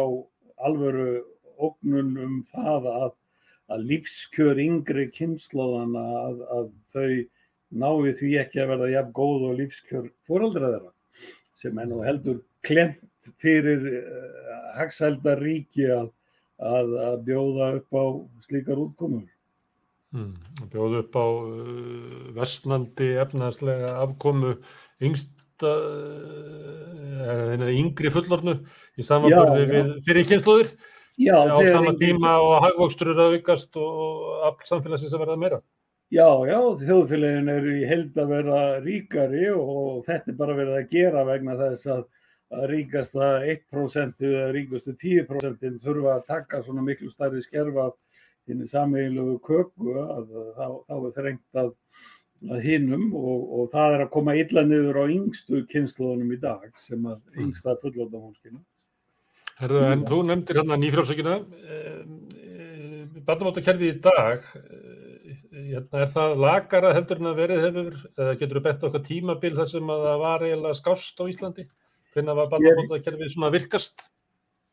alvöru 0.68 1.08
ógnun 1.58 2.16
um 2.22 2.40
það 2.48 2.88
að 2.92 3.86
lífskjör 3.88 4.60
yngri 4.60 5.06
kynnslóðana 5.14 6.02
að 6.58 6.72
þau 6.92 7.22
nái 7.72 8.12
því 8.18 8.32
ekki 8.42 8.60
að 8.62 8.72
verða 8.74 8.90
jafn 8.92 9.14
góð 9.16 9.46
og 9.48 9.58
lífskjör 9.60 10.08
foreldraðara 10.28 10.92
sem 11.56 11.78
er 11.78 11.88
nú 11.88 12.02
heldur 12.04 12.42
klemt 12.66 13.30
fyrir 13.40 13.84
uh, 14.02 14.72
hagsældaríki 14.78 15.86
að, 15.94 16.08
að, 16.58 16.96
að 17.06 17.20
bjóða 17.28 17.68
upp 17.78 17.96
á 17.96 18.04
slíkar 18.46 18.82
útkomur. 18.82 19.28
Mm, 20.12 20.34
bjóða 20.72 21.04
upp 21.04 21.16
á 21.16 21.26
uh, 21.26 22.32
vestnandi 22.36 23.12
efnaðslega 23.22 23.94
afkomu 24.02 24.56
yngsta, 25.02 25.70
uh, 25.70 27.68
yngri 27.70 28.12
fullornu 28.12 28.58
í 28.98 29.06
samanbörði 29.06 30.02
fyrir 30.04 30.28
kynnslóðir 30.28 30.74
á 31.44 31.58
sama 31.68 31.92
tíma 32.00 32.38
og 32.40 32.56
hagvókstur 32.64 33.12
eru 33.12 33.26
að 33.26 33.36
aukast 33.38 33.76
og 33.76 34.46
afl 34.48 34.68
samfélagsins 34.70 35.12
að 35.12 35.24
verða 35.26 35.38
meira. 35.40 35.60
Já, 36.12 36.28
já, 36.44 36.58
þjóðfélagin 36.82 37.48
eru 37.48 37.76
í 37.80 37.84
held 37.88 38.18
að 38.20 38.32
vera 38.34 38.58
ríkari 38.84 39.46
og 39.52 40.02
þetta 40.04 40.32
er 40.32 40.36
bara 40.36 40.56
verið 40.58 40.80
að 40.80 40.90
gera 40.92 41.24
vegna 41.24 41.56
þess 41.60 41.88
að 41.94 42.02
að 42.52 42.66
ríkasta 42.68 43.28
1% 43.48 44.26
eða 44.28 44.48
ríkastu 44.52 44.94
10% 45.00 45.78
þurfa 45.82 46.16
að 46.18 46.26
taka 46.28 46.60
svona 46.64 46.84
miklu 46.84 47.10
starri 47.12 47.40
skerfa 47.44 47.90
inn 48.50 48.64
í 48.64 48.68
sameiginlegu 48.68 49.38
köku 49.46 49.94
að 50.02 50.34
þá, 50.58 50.66
þá 50.88 50.96
er 50.98 51.14
þrengt 51.16 51.62
að, 51.62 51.70
að 52.50 52.66
hinnum 52.66 53.06
og, 53.16 53.46
og 53.56 53.70
það 53.72 53.96
er 53.96 54.04
að 54.04 54.12
koma 54.18 54.36
illa 54.36 54.66
niður 54.66 55.00
á 55.00 55.04
yngstu 55.14 55.62
kynnslóðunum 55.72 56.34
í 56.36 56.40
dag 56.42 56.68
sem 56.82 57.06
að 57.06 57.18
mm. 57.20 57.40
yngsta 57.46 57.76
fullóta 57.80 58.18
fólkinu. 58.18 58.60
Herðu, 59.62 59.82
en 59.86 60.00
þú 60.08 60.16
nefndir 60.26 60.58
hérna 60.58 60.76
nýfrálsökina, 60.82 61.34
eh, 61.70 61.98
eh, 62.42 63.18
barnamáttakerfið 63.28 63.90
í 63.92 64.00
dag, 64.02 64.46
eh, 64.58 65.36
hérna, 65.52 66.00
er 66.02 66.08
það 66.10 66.40
lagara 66.42 66.92
heldur 66.96 67.20
en 67.20 67.28
að 67.30 67.38
verið 67.38 67.66
hefur, 67.66 67.98
eða 68.18 68.38
getur 68.40 68.58
þú 68.58 68.62
bett 68.64 68.82
okkar 68.88 69.04
tímabil 69.06 69.54
þar 69.54 69.68
sem 69.70 69.92
að 69.94 70.06
það 70.08 70.18
var 70.18 70.40
eiginlega 70.40 70.80
skást 70.80 71.22
á 71.22 71.24
Íslandi? 71.30 71.66
Hvernig 72.12 72.36
var 72.40 72.50
barnabótakerfið 72.50 73.30
svona 73.30 73.52
virkast? 73.54 74.02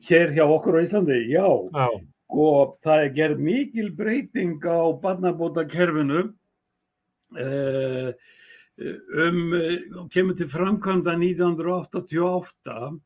Hér 0.10 0.34
hjá 0.34 0.46
okkur 0.48 0.80
á 0.82 0.84
Íslandi, 0.84 1.20
já. 1.30 1.46
já. 1.70 1.88
Og 2.30 2.80
það 2.82 3.04
er 3.04 3.14
gerð 3.14 3.40
mikil 3.46 3.92
breyting 3.94 4.58
á 4.66 4.90
barnabótakerfinu 5.02 6.34
uh, 7.38 8.14
um, 8.80 9.54
kemur 10.10 10.36
til 10.38 10.50
framkvæmda 10.50 11.14
1988. 11.14 13.00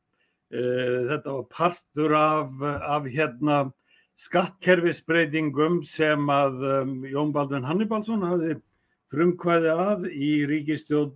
Uh, 0.54 1.10
þetta 1.10 1.38
var 1.39 1.48
partur 1.50 2.13
af, 2.18 2.62
af 2.62 3.08
hérna 3.10 3.63
skattkerfisbreytingum 4.22 5.82
sem 5.89 6.30
að 6.30 6.62
um, 6.70 6.94
Jón 7.10 7.34
Baldvin 7.34 7.66
Hannibalsson 7.66 8.26
hafði 8.28 8.60
frumkvæði 9.13 9.74
að 9.74 10.06
í 10.13 10.32
ríkistjóð 10.50 11.10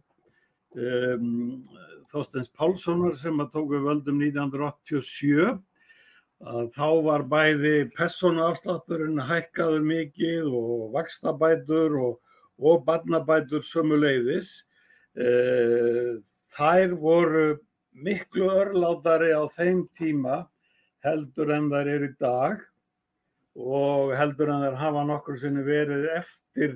um, 0.78 1.62
Þorstens 2.10 2.50
Pálssonar 2.56 3.18
sem 3.20 3.38
að 3.44 3.54
tóku 3.54 3.82
völdum 3.84 4.22
1987 4.24 5.58
að 6.46 6.70
þá 6.76 6.88
var 7.06 7.26
bæði 7.30 7.90
personafslátturinn 7.98 9.20
hækkaður 9.26 9.86
mikið 9.86 10.50
og 10.54 10.92
vakstabætur 10.94 11.98
og, 11.98 12.20
og 12.62 12.84
barnabætur 12.86 13.66
sömuleiðis. 13.66 14.52
E, 15.18 15.28
þær 16.54 16.94
voru 17.02 17.48
miklu 18.04 18.50
örlátari 18.62 19.32
á 19.34 19.44
þeim 19.54 19.80
tíma 19.98 20.36
heldur 21.06 21.52
en 21.56 21.70
þær 21.72 21.88
eru 21.94 22.08
í 22.10 22.18
dag 22.22 22.56
og 23.58 24.14
heldur 24.18 24.50
en 24.54 24.64
þær 24.66 24.76
hafa 24.82 25.02
nokkur 25.08 25.38
sinni 25.42 25.64
verið 25.66 26.04
eftir, 26.18 26.72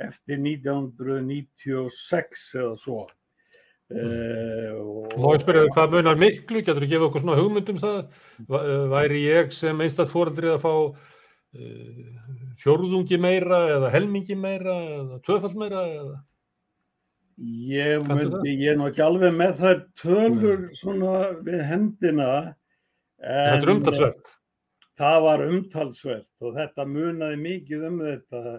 eftir 0.00 0.36
1996 0.42 2.54
eða 2.60 2.74
svo. 2.80 3.02
Uh, 3.90 5.06
Má 5.18 5.28
ég 5.34 5.42
spyrja 5.42 5.72
hvað 5.74 5.92
munar 5.96 6.16
miklu, 6.20 6.58
getur 6.62 6.84
þú 6.84 6.88
gefið 6.92 7.06
okkur 7.08 7.22
svona 7.24 7.40
hugmyndum 7.40 7.78
það? 7.80 7.98
Eh, 8.46 8.84
væri 8.92 9.20
ég 9.24 9.46
sem 9.56 9.76
einstætt 9.82 10.12
fóröldrið 10.12 10.52
að 10.54 10.62
fá 10.62 10.74
uh, 10.86 10.92
fjórðungi 12.62 13.18
meira 13.18 13.58
eða 13.78 13.88
helmingi 13.96 14.36
meira 14.38 14.74
eða 15.00 15.16
tvöfald 15.26 15.56
meira? 15.58 15.80
Eða? 15.90 16.16
Ég 17.40 18.04
myndi, 18.04 18.52
ég 18.60 18.74
er 18.74 18.76
nú 18.76 18.90
ekki 18.90 19.00
alveg 19.00 19.32
með 19.32 19.54
þær 19.62 19.78
tölur 19.96 20.66
svona 20.76 21.14
við 21.46 21.62
hendina. 21.70 22.28
Þetta 23.20 23.56
er 23.62 23.72
umtalsvert. 23.72 24.34
Það 25.00 25.16
var 25.24 25.44
umtalsvert 25.46 26.44
og 26.44 26.58
þetta 26.58 26.84
munaði 26.88 27.38
mikið 27.40 27.86
um 27.88 28.02
þetta. 28.04 28.58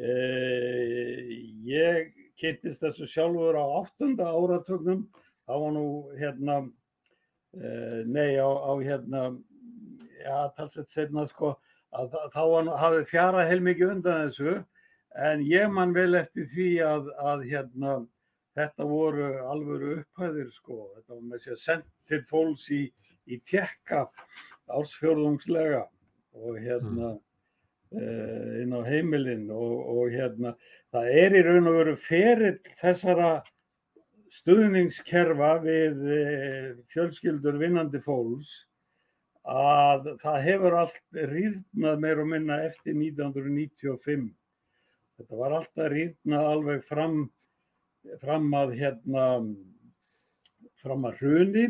Uh, 0.00 1.32
ég 1.66 2.12
kynntist 2.40 2.84
þessu 2.84 3.08
sjálfur 3.10 3.58
á 3.58 3.64
áttunda 3.82 4.30
áratögnum 4.30 5.02
þá 5.44 5.54
var 5.64 5.74
nú 5.74 5.86
hérna 6.16 6.60
uh, 6.62 8.00
nei 8.06 8.38
á, 8.40 8.48
á 8.48 8.72
hérna 8.80 9.24
já 10.22 10.38
talsveit 10.56 10.88
setna 10.88 11.26
sko 11.28 11.56
að 11.92 12.14
þá 12.32 12.40
var, 12.54 12.70
hafði 12.80 13.02
fjara 13.10 13.44
heilmikið 13.50 13.92
undan 13.96 14.24
þessu 14.28 14.56
en 15.18 15.44
ég 15.44 15.68
man 15.74 15.92
vel 15.96 16.14
eftir 16.16 16.46
því 16.54 16.70
að, 16.86 17.12
að 17.18 17.46
hérna 17.50 17.98
þetta 18.60 18.88
voru 18.90 19.30
alvöru 19.52 19.94
upphæðir 20.00 20.52
sko 20.54 20.78
þetta 20.96 21.16
var 21.16 21.24
með 21.32 21.42
sér 21.46 21.60
sendt 21.64 21.88
til 22.10 22.20
fólks 22.30 22.68
í, 22.74 22.84
í 23.26 23.40
tjekka 23.48 24.06
ársfjörðungslega 24.70 25.84
og 26.38 26.58
hérna 26.62 27.14
mm. 27.14 28.58
inn 28.62 28.76
á 28.76 28.80
heimilinn 28.86 29.48
og, 29.54 29.76
og 29.94 30.12
hérna 30.14 30.54
það 30.94 31.14
er 31.24 31.38
í 31.38 31.46
raun 31.46 31.70
og 31.70 31.80
veru 31.80 31.96
ferill 31.98 32.58
þessara 32.80 33.32
stuðningskerfa 34.30 35.54
við 35.64 36.02
eh, 36.14 36.66
fjölskyldur 36.92 37.58
vinnandi 37.58 38.00
fólks 38.04 38.60
að 39.50 40.12
það 40.20 40.38
hefur 40.44 40.76
allt 40.82 41.00
rýrnað 41.32 42.02
meir 42.04 42.20
og 42.22 42.28
minna 42.30 42.60
eftir 42.66 42.94
1995. 42.94 44.28
Þetta 45.18 45.38
var 45.40 45.56
alltaf 45.58 45.90
rýrnað 45.92 46.50
alveg 46.52 46.84
fram, 46.86 47.16
fram 48.20 48.50
að 48.56 48.74
hérna, 48.80 49.26
fram 50.80 51.06
að 51.08 51.22
hruni. 51.22 51.68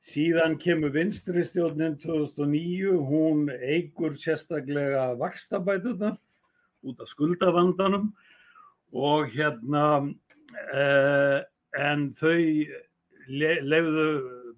Síðan 0.00 0.56
kemur 0.60 0.94
vinstri 0.94 1.42
stjórnin 1.44 1.98
2009, 2.00 2.94
hún 3.04 3.50
eigur 3.52 4.16
sérstaklega 4.16 5.10
vakstabætunar 5.20 6.16
út 6.88 7.02
af 7.04 7.10
skuldavandanum 7.10 8.06
og 8.96 9.28
hérna 9.34 9.84
eh, 10.72 11.42
en 11.76 12.06
þau 12.16 12.40
le, 13.28 13.50
lefðu 13.60 14.06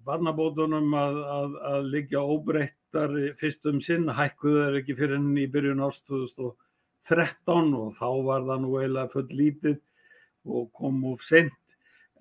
barnabótunum 0.07 0.95
að, 0.95 1.19
að, 1.35 1.57
að 1.73 1.89
liggja 1.91 2.23
óbreyttar 2.23 3.13
fyrst 3.39 3.67
um 3.67 3.81
sinn, 3.83 4.07
hækkuðu 4.07 4.63
þeir 4.63 4.79
ekki 4.79 4.95
fyrir 4.99 5.19
henni 5.19 5.43
í 5.43 5.51
byrjun 5.51 5.83
ást 5.83 6.07
2013 6.07 7.75
og 7.77 7.91
þá 7.99 8.07
var 8.29 8.47
það 8.47 8.63
nú 8.63 8.77
eiginlega 8.79 9.13
full 9.13 9.27
lítið 9.31 9.81
og 10.45 10.71
kom 10.75 11.03
úr 11.07 11.21
sent 11.23 11.53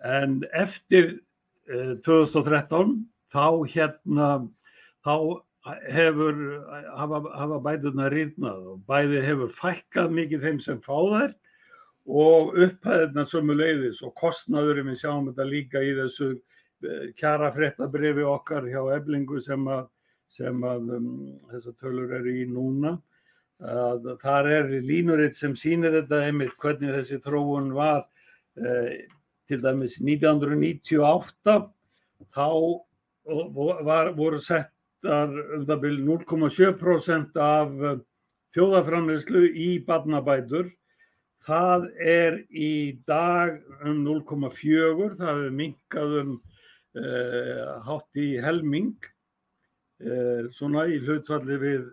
en 0.04 0.40
eftir 0.52 1.18
eh, 1.70 1.94
2013 2.04 2.98
þá 3.32 3.46
hérna 3.70 4.28
þá 5.06 5.14
hefur 5.90 6.38
hafa, 6.98 7.22
hafa 7.38 7.58
bætuna 7.62 8.11
rýrnað 8.11 8.66
og 8.72 8.82
bæði 8.88 9.22
hefur 9.26 9.52
fækkað 9.54 10.14
mikið 10.18 10.46
þeim 10.46 10.61
sem 10.62 10.80
fá 10.82 10.96
þær 10.96 11.35
og 12.02 12.56
upphæðina 12.58 13.24
sömu 13.30 13.54
leiðis 13.54 14.02
og 14.02 14.14
kostnaðurinn 14.18 14.90
við 14.90 15.04
sjáum 15.04 15.28
þetta 15.30 15.46
líka 15.46 15.82
í 15.87 15.94
þessu 16.00 16.32
kjara 17.18 17.52
fréttabrifi 17.54 18.24
okkar 18.26 18.66
hjá 18.66 18.80
eblingu 18.96 19.38
sem 19.42 19.66
að, 19.70 19.87
sem 20.26 20.64
að 20.66 20.94
um, 20.98 21.11
þessar 21.52 21.76
tölur 21.78 22.14
eru 22.18 22.37
í 22.42 22.46
núna 22.50 22.96
þar 24.22 24.48
er 24.50 24.72
línuritt 24.82 25.37
sem 25.38 25.54
sýnir 25.54 25.94
þetta 26.00 26.24
einmitt 26.26 26.56
hvernig 26.58 26.96
þessi 26.96 27.20
þróun 27.22 27.70
var 27.76 28.00
eh, 28.02 28.12
til 28.57 29.62
dæmis 29.62 29.99
1998 30.01 31.55
þá 32.33 32.49
var, 33.85 34.12
voru 34.17 34.41
settar 34.43 35.33
um 35.57 35.67
það 35.67 35.83
byrju 35.83 36.05
0,7% 36.07 37.41
af 37.43 37.83
eh, 37.83 37.99
þjóðaframleyslu 38.55 39.43
í 39.49 39.69
barnabætur. 39.87 40.71
Það 41.43 41.88
er 41.99 42.37
í 42.55 42.99
dag 43.09 43.57
um 43.83 44.05
0,4, 44.05 45.17
það 45.19 45.31
hefur 45.31 45.57
minkað 45.59 46.12
um 46.21 46.35
uh, 46.95 47.81
hátt 47.83 48.21
í 48.21 48.29
helming, 48.38 48.93
uh, 50.07 50.47
svona 50.55 50.85
í 50.87 51.01
hlutfalli 51.03 51.59
við, 51.59 51.88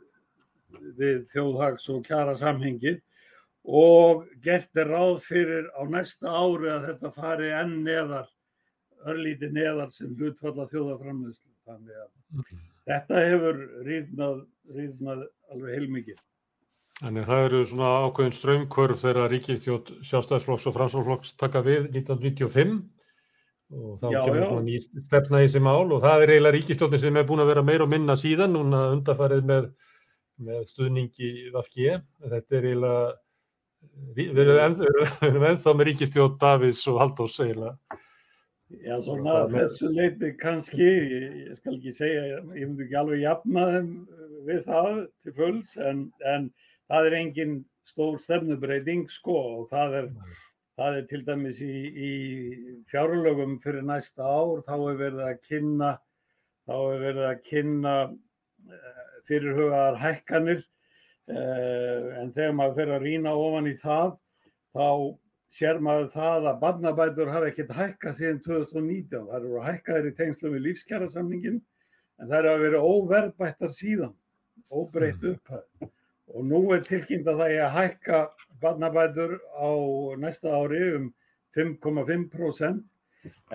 við 0.99 1.23
þjóðhags 1.33 1.89
og 1.89 2.05
kjara 2.05 2.35
samhengi 2.37 2.99
og 3.65 4.25
gert 4.43 4.77
er 4.79 4.89
ráð 4.89 5.19
fyrir 5.25 5.67
á 5.75 5.81
næsta 5.89 6.31
ári 6.31 6.71
að 6.71 6.85
þetta 6.89 7.11
fari 7.15 7.51
enn 7.59 7.81
neðar 7.85 8.29
örlíti 9.07 9.49
neðar 9.53 9.91
sem 9.95 10.15
hlutfalla 10.17 10.67
þjóðaframleyslu. 10.69 11.51
Þannig 11.69 11.99
að 12.01 12.09
mm. 12.35 12.63
þetta 12.89 13.25
hefur 13.27 13.61
rýrnað, 13.85 14.41
rýrnað 14.75 15.23
alveg 15.53 15.75
heilmikið. 15.77 16.23
Þannig 16.99 17.27
það 17.29 17.45
eru 17.47 17.59
svona 17.67 17.89
ákveðin 18.03 18.33
strömmkvörf 18.35 19.03
þegar 19.05 19.29
Ríkistjótt 19.31 19.91
sjálfstæðsflokks 20.07 20.65
og 20.67 20.75
fransflokks 20.75 21.35
taka 21.39 21.61
við 21.63 21.85
1995 21.93 22.81
og 23.69 23.93
þá 24.01 24.07
já, 24.09 24.19
kemur 24.25 24.41
já. 24.41 24.47
svona 24.49 24.65
ný 24.65 24.79
stefna 24.81 25.39
í 25.39 25.45
þessi 25.45 25.61
mál 25.63 25.93
og 25.93 26.01
það 26.03 26.23
er 26.25 26.33
eiginlega 26.33 26.55
Ríkistjóttin 26.57 27.03
sem 27.05 27.19
er 27.21 27.27
búin 27.29 27.43
að 27.43 27.51
vera 27.53 27.63
meir 27.63 27.85
og 27.85 27.91
minna 27.93 28.17
síðan, 28.19 28.51
núna 28.57 28.81
undarfarið 28.97 29.47
með, 29.47 29.69
með 30.43 30.65
stuðningi 30.73 31.31
Vafki. 31.53 31.87
Þetta 32.25 32.59
er 32.59 32.67
eiginlega, 32.67 33.05
við 34.17 34.43
erum 34.43 35.47
ennþá 35.51 35.73
með 35.75 35.89
Ríkistjótt 35.91 36.39
Davís 36.41 36.81
og 36.91 36.99
Haldós 37.01 37.39
eiginlega. 37.43 37.99
Já, 38.69 38.99
svona 39.01 39.47
þessu 39.49 39.89
leiti 39.89 40.35
kannski, 40.37 40.85
ég, 40.85 41.37
ég 41.47 41.57
skal 41.57 41.73
ekki 41.79 41.93
segja, 41.97 42.25
ég 42.37 42.67
myndi 42.67 42.85
ekki 42.85 42.97
alveg 42.99 43.23
jafna 43.23 43.63
þeim 43.71 43.87
við 44.45 44.59
það 44.67 44.99
til 45.23 45.33
fulls, 45.39 45.73
en, 45.81 46.03
en 46.21 46.45
það 46.91 47.07
er 47.09 47.15
engin 47.17 47.55
stór 47.89 48.19
stefnubreiting 48.21 49.07
sko 49.09 49.37
og 49.55 49.63
það 49.71 49.95
er, 50.01 50.11
það 50.77 50.99
er 50.99 51.07
til 51.09 51.21
dæmis 51.25 51.63
í, 51.65 51.73
í 51.89 52.11
fjárlögum 52.91 53.57
fyrir 53.63 53.87
næsta 53.89 54.29
ár, 54.29 54.61
þá 54.67 54.75
er 54.77 55.01
verið 55.01 55.25
að 55.25 55.41
kynna, 55.49 55.91
þá 56.69 56.75
er 56.77 57.03
verið 57.07 57.27
að 57.31 57.43
kynna 57.49 57.95
uh, 58.05 59.03
fyrirhugaðar 59.29 59.99
hækkanir, 60.03 60.63
en 61.29 62.31
þegar 62.35 62.55
maður 62.57 62.77
fyrir 62.79 62.95
að 62.95 63.05
rýna 63.05 63.33
ofan 63.37 63.69
í 63.69 63.75
það, 63.79 64.15
þá 64.73 64.87
sér 65.49 65.79
maður 65.83 66.09
það 66.13 66.47
að 66.51 66.59
barnabætur 66.63 67.31
hafa 67.33 67.49
ekkert 67.49 67.75
hækkað 67.77 68.17
síðan 68.19 68.41
2019. 68.45 69.27
Það 69.29 69.37
eru 69.39 69.63
hækkaðir 69.65 70.09
í 70.09 70.15
tengslu 70.17 70.53
við 70.55 70.65
lífskjærasamningin 70.67 71.61
en 72.19 72.27
það 72.27 72.37
eru 72.39 72.51
að 72.51 72.65
vera 72.65 72.83
óverðbættar 72.85 73.73
síðan, 73.73 74.13
óbreytt 74.69 75.23
mm. 75.23 75.37
upphæð. 75.37 75.89
Og 76.29 76.45
nú 76.45 76.61
er 76.75 76.83
tilkynnt 76.85 77.29
að 77.29 77.41
það 77.41 77.55
er 77.55 77.63
að 77.65 77.75
hækka 77.77 78.19
barnabætur 78.61 79.37
á 79.57 79.71
næsta 80.21 80.53
ári 80.53 80.83
um 80.99 81.09
5,5% 81.57 82.83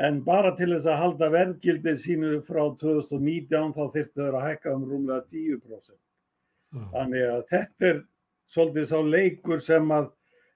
en 0.07 0.19
bara 0.27 0.51
til 0.59 0.73
þess 0.75 0.89
að 0.91 1.01
halda 1.01 1.29
verðgildið 1.33 2.01
sínu 2.03 2.33
frá 2.49 2.65
2019 2.81 3.77
þá 3.77 3.85
þyrftu 3.95 4.27
þau 4.27 4.33
að 4.33 4.47
hækka 4.49 4.75
um 4.75 4.89
rúmlega 4.91 5.23
10%. 5.31 5.95
Mm. 6.75 6.91
Þannig 6.93 7.25
að 7.31 7.43
þetta 7.53 7.91
er 7.91 7.99
svolítið 8.51 8.87
sá 8.91 8.99
leikur 9.15 9.65
sem 9.65 9.91
að 9.95 10.13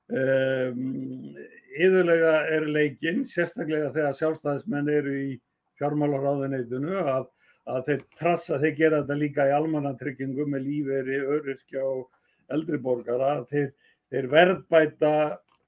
Íðurlega 0.09 2.31
um, 2.41 2.53
er 2.57 2.65
leikinn, 2.73 3.27
sérstaklega 3.29 3.91
þegar 3.93 4.15
sjálfstæðismenn 4.17 4.87
eru 4.89 5.17
í 5.21 5.35
fjármálaráðuneytunu 5.79 7.03
að, 7.03 7.27
að 7.69 7.83
þeir 7.91 8.01
trassa, 8.17 8.61
þeir 8.63 8.75
gera 8.79 9.01
þetta 9.03 9.19
líka 9.21 9.47
í 9.51 9.53
almannatryggingu 9.59 10.47
með 10.49 10.65
lífeyri, 10.65 11.19
öryrkja 11.37 11.83
og 11.85 12.09
eldriborgara, 12.57 13.35
þeir, 13.53 13.69
þeir 14.09 14.31
verðbæta 14.33 15.13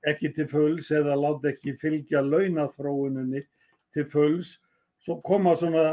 ekki 0.09 0.33
til 0.39 0.49
fulls 0.49 0.89
eða 0.97 1.21
láta 1.21 1.53
ekki 1.53 1.77
fylgja 1.77 2.25
launathróuninni 2.25 3.45
til 3.93 4.07
fulls, 4.09 4.57
svo 5.05 5.21
koma 5.25 5.53
svona 5.61 5.85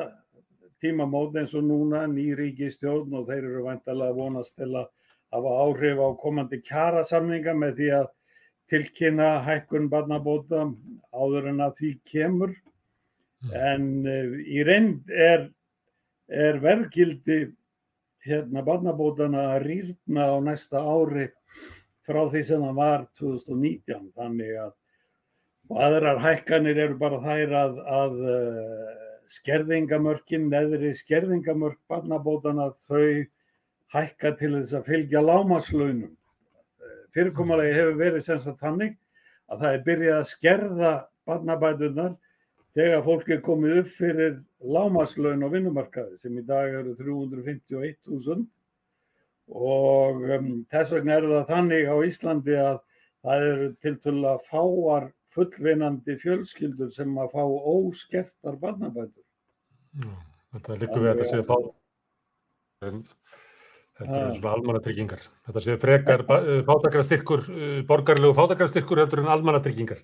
tímamót 0.83 1.35
eins 1.39 1.55
og 1.57 1.65
núna 1.65 2.05
nýríki 2.11 2.69
stjórn 2.73 3.15
og 3.17 3.27
þeir 3.29 3.43
eru 3.43 3.65
vantilega 3.65 4.15
vonast 4.17 4.55
til 4.57 4.69
að 4.75 4.87
hafa 5.33 5.55
áhrif 5.63 5.99
á 5.99 6.09
komandi 6.21 6.61
kjarasamninga 6.63 7.55
með 7.57 7.75
því 7.79 7.89
að 7.99 8.07
tilkynna 8.71 9.29
hækkun 9.47 9.89
barnabóta 9.91 10.65
áður 11.15 11.51
en 11.51 11.63
að 11.65 11.77
því 11.79 11.91
kemur 12.11 12.53
mm. 12.53 13.53
en 13.53 13.87
uh, 14.05 14.35
í 14.43 14.63
reynd 14.67 15.11
er, 15.11 15.47
er 16.27 16.59
verðgildi 16.63 17.39
hérna 18.27 18.63
barnabótana 18.67 19.53
að 19.55 19.67
rýrna 19.67 20.29
á 20.29 20.37
næsta 20.43 20.83
ári 20.83 21.29
frá 22.07 22.23
því 22.27 22.43
sem 22.47 22.63
það 22.63 22.77
var 22.77 23.07
2019 23.19 24.11
þannig 24.15 24.53
að 24.63 24.75
aðrar 25.87 26.21
hækkanir 26.23 26.79
eru 26.79 26.95
bara 26.99 27.19
þær 27.23 27.55
að, 27.61 27.79
að 27.97 28.21
uh, 28.23 29.06
skerðingamörkin, 29.31 30.47
neðri 30.51 30.93
skerðingamörk 30.95 31.79
barnabótana 31.89 32.71
þau 32.87 33.25
hækka 33.93 34.33
til 34.39 34.53
þess 34.57 34.77
að 34.77 34.89
fylgja 34.91 35.23
lámaslaunum 35.23 36.15
fyrirkommalagi 37.17 37.73
hefur 37.73 37.99
verið 37.99 38.25
sem 38.25 38.39
sagt 38.41 38.61
þannig 38.61 38.97
að 39.47 39.61
það 39.63 39.75
er 39.75 39.85
byrjað 39.87 40.17
að 40.17 40.29
skerða 40.31 40.91
barnabætunar 41.27 42.13
þegar 42.77 43.05
fólk 43.07 43.31
er 43.33 43.41
komið 43.45 43.79
upp 43.81 43.89
fyrir 43.95 44.35
lámaslaun 44.75 45.45
á 45.45 45.49
vinnumarkaði 45.49 46.19
sem 46.21 46.37
í 46.37 46.43
dag 46.45 46.75
eru 46.81 46.93
351.000 46.99 48.45
og 49.47 50.27
um, 50.35 50.51
þess 50.69 50.93
vegna 50.93 51.17
er 51.17 51.29
það 51.31 51.49
þannig 51.53 51.89
á 51.89 51.95
Íslandi 52.05 52.59
að 52.61 52.77
það 53.25 53.47
eru 53.47 53.69
til 53.81 53.95
tulla 54.03 54.35
fáar 54.45 55.09
fullvinandi 55.37 56.17
fjölskyldur 56.21 56.91
sem 56.93 57.13
að 57.21 57.33
fá 57.37 57.43
óskertar 57.45 58.57
barnabætur. 58.61 59.23
Þetta 60.53 60.81
líka 60.81 60.99
við 61.01 61.11
að 61.11 61.21
þetta 61.21 61.31
sé 61.31 61.45
fá 61.47 61.57
Þetta 63.97 64.17
er 64.21 64.33
svona 64.37 64.53
almannatryggingar. 64.53 65.21
Þetta 65.47 65.61
sé 65.65 65.75
frekar 65.81 66.23
eh, 66.35 66.49
fátakrastyrkur, 66.67 67.45
eh, 67.49 67.77
borgarlegu 67.89 68.35
fátakrastyrkur 68.37 69.01
heldur 69.01 69.23
en 69.23 69.31
almannatryggingar. 69.33 70.03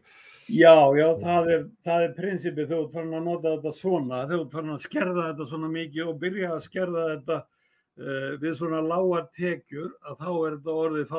Já, 0.50 0.74
já, 0.98 1.06
það 1.22 1.52
er, 1.54 1.62
það 1.86 2.06
er 2.08 2.16
prinsipið 2.18 2.72
þegar 2.72 2.82
þú 2.82 2.96
farin 2.96 3.18
að 3.20 3.28
nota 3.30 3.52
þetta 3.54 3.76
svona, 3.78 4.24
þegar 4.26 4.42
þú 4.42 4.56
farin 4.56 4.74
að 4.74 4.82
skerða 4.88 5.28
þetta 5.30 5.48
svona 5.52 5.70
mikið 5.76 6.10
og 6.10 6.18
byrja 6.24 6.50
að 6.56 6.66
skerða 6.66 7.06
þetta 7.12 7.38
uh, 7.44 8.32
við 8.42 8.58
svona 8.60 8.82
lágar 8.84 9.30
tekjur 9.38 9.94
að 10.04 10.18
þá 10.20 10.28
er 10.34 10.58
þetta 10.58 10.76
orðið 10.82 11.14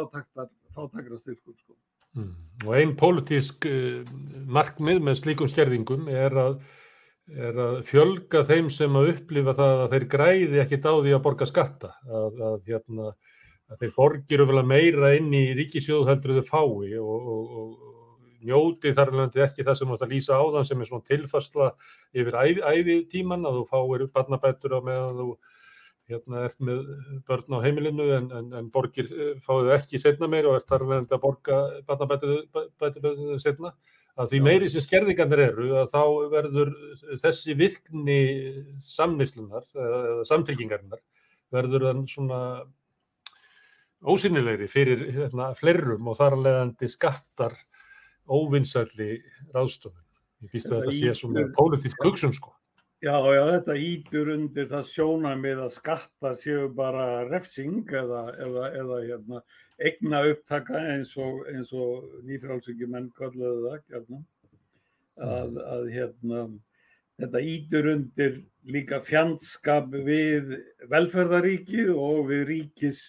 fátakrastyrkur. 0.74 1.56
Sko. 1.62 1.78
Mm. 2.14 2.32
Og 2.64 2.72
einn 2.78 2.94
pólitísk 2.98 3.66
uh, 3.68 4.00
markmið 4.46 5.02
með 5.04 5.20
slíkum 5.20 5.50
skerðingum 5.50 6.08
er 6.12 6.36
að, 6.38 6.58
er 7.34 7.60
að 7.66 7.80
fjölga 7.88 8.44
þeim 8.48 8.70
sem 8.72 8.98
að 9.00 9.10
upplifa 9.14 9.56
það 9.58 9.84
að 9.84 9.96
þeir 9.96 10.08
græði 10.16 10.62
ekkit 10.64 10.86
á 10.86 10.94
því 10.94 11.16
að 11.16 11.24
borga 11.26 11.50
skatta. 11.50 11.94
Að, 12.06 12.44
að, 12.50 12.60
hérna, 12.70 13.10
að 13.72 13.82
þeir 13.82 13.96
borgir 13.98 14.44
að 14.46 14.70
meira 14.70 15.14
inn 15.18 15.34
í 15.34 15.44
þau 16.38 16.46
fái 16.52 16.98
og, 17.00 17.28
og, 17.34 17.58
og 17.60 17.94
njóti 18.44 18.92
þar 18.94 19.12
alveg 19.12 19.40
ekki 19.46 19.64
það 19.64 19.78
sem 19.78 19.88
þú 19.88 19.96
ætti 19.96 20.06
að 20.06 20.14
lýsa 20.14 20.38
á 20.38 20.44
þann 20.54 20.68
sem 20.68 20.80
er 20.82 20.90
svona 20.90 21.08
tilfærsla 21.08 21.68
yfir 22.14 22.38
æfi, 22.40 22.60
æfi 22.60 22.96
tíman 23.10 23.48
að 23.48 23.58
þú 23.58 23.64
fáir 23.70 24.06
barnabættur 24.14 24.76
á 24.76 24.80
meðan 24.84 25.20
þú 25.20 25.28
hérna 26.10 26.44
ert 26.48 26.60
með 26.60 26.84
börn 27.28 27.56
á 27.56 27.64
heimilinu 27.64 28.06
en, 28.18 28.30
en, 28.36 28.52
en 28.60 28.70
borgir 28.72 29.08
eh, 29.08 29.34
fáið 29.44 29.72
ekki 29.78 30.00
setna 30.02 30.28
meir 30.30 30.48
og 30.50 30.58
ert 30.58 30.68
þar 30.68 30.86
verðandi 30.90 31.16
að 31.16 31.22
borga 31.24 31.60
barnabættu 31.88 33.38
setna 33.42 33.72
að 34.20 34.30
því 34.30 34.40
meiri 34.44 34.70
sem 34.70 34.84
skerðingarnir 34.84 35.42
eru 35.48 35.68
að 35.80 35.90
þá 35.94 36.02
verður 36.34 36.72
þessi 37.22 37.56
virkni 37.58 38.20
samnislunar 38.84 39.66
eða 39.74 40.26
samtryggingarinnar 40.28 41.02
verður 41.54 41.88
þann 41.88 42.04
svona 42.10 42.40
ósynilegri 44.04 44.68
fyrir 44.68 45.06
hérna, 45.14 45.52
flerrum 45.58 46.10
og 46.10 46.18
þar 46.18 46.36
leðandi 46.44 46.90
skattar 46.92 47.56
óvinnsælli 48.28 49.16
ráðstofun. 49.54 50.02
Ég 50.44 50.52
býst 50.52 50.70
að 50.70 50.84
þetta 50.84 50.96
sé 50.98 51.14
svona 51.20 51.46
pólitísk 51.56 52.04
hugsun 52.04 52.34
sko. 52.36 52.52
Já, 53.02 53.16
já, 53.34 53.42
þetta 53.50 53.74
ítur 53.76 54.30
undir 54.32 54.68
það 54.70 54.84
sjónamið 54.88 55.58
að 55.64 55.72
skatta 55.74 56.30
séu 56.40 56.68
bara 56.72 57.24
refsing 57.28 57.90
eða, 57.90 58.22
eða, 58.40 58.68
eða 58.80 59.00
hérna, 59.02 59.40
egna 59.90 60.20
upptaka 60.30 60.78
eins 60.92 61.16
og, 61.20 61.42
og 61.74 62.06
nýfrálsökjumenn 62.28 63.10
kalluðu 63.18 63.66
það, 63.66 63.82
hérna. 63.92 64.20
að, 65.26 65.58
að 65.74 65.90
hérna, 65.96 66.44
þetta 67.20 67.42
ítur 67.50 67.90
undir 67.92 68.38
líka 68.64 69.02
fjandskap 69.04 69.92
við 70.06 70.54
velferðaríkið 70.90 71.92
og 71.92 72.30
við 72.30 72.46
ríkis 72.52 73.02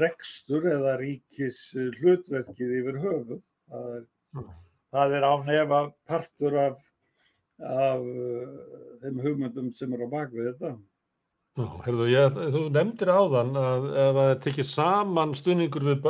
rekstur 0.00 0.66
eða 0.70 0.96
ríkis 1.00 1.60
hlutverkið 2.00 2.74
yfir 2.80 2.98
höfuð. 3.04 3.40
Það 3.70 3.94
er, 3.94 4.02
mm. 4.34 4.50
það 4.94 5.16
er 5.18 5.28
ánefa 5.30 5.80
partur 6.08 6.58
af 6.64 6.82
af 7.62 8.02
uh, 8.02 8.56
þeim 9.04 9.22
hugmyndum 9.22 9.70
sem 9.76 9.92
eru 9.94 10.08
á 10.10 10.14
bakvið 10.14 10.50
þetta. 10.50 10.74
Já, 11.54 11.66
herðu, 11.84 12.06
ég, 12.10 12.38
þú 12.50 12.60
nefndir 12.74 13.10
áðan 13.14 13.52
að 13.60 13.84
ef 14.02 14.16
það 14.16 14.32
tekir 14.42 14.66
saman 14.66 15.36
stuðningur 15.38 15.84
við 15.86 16.00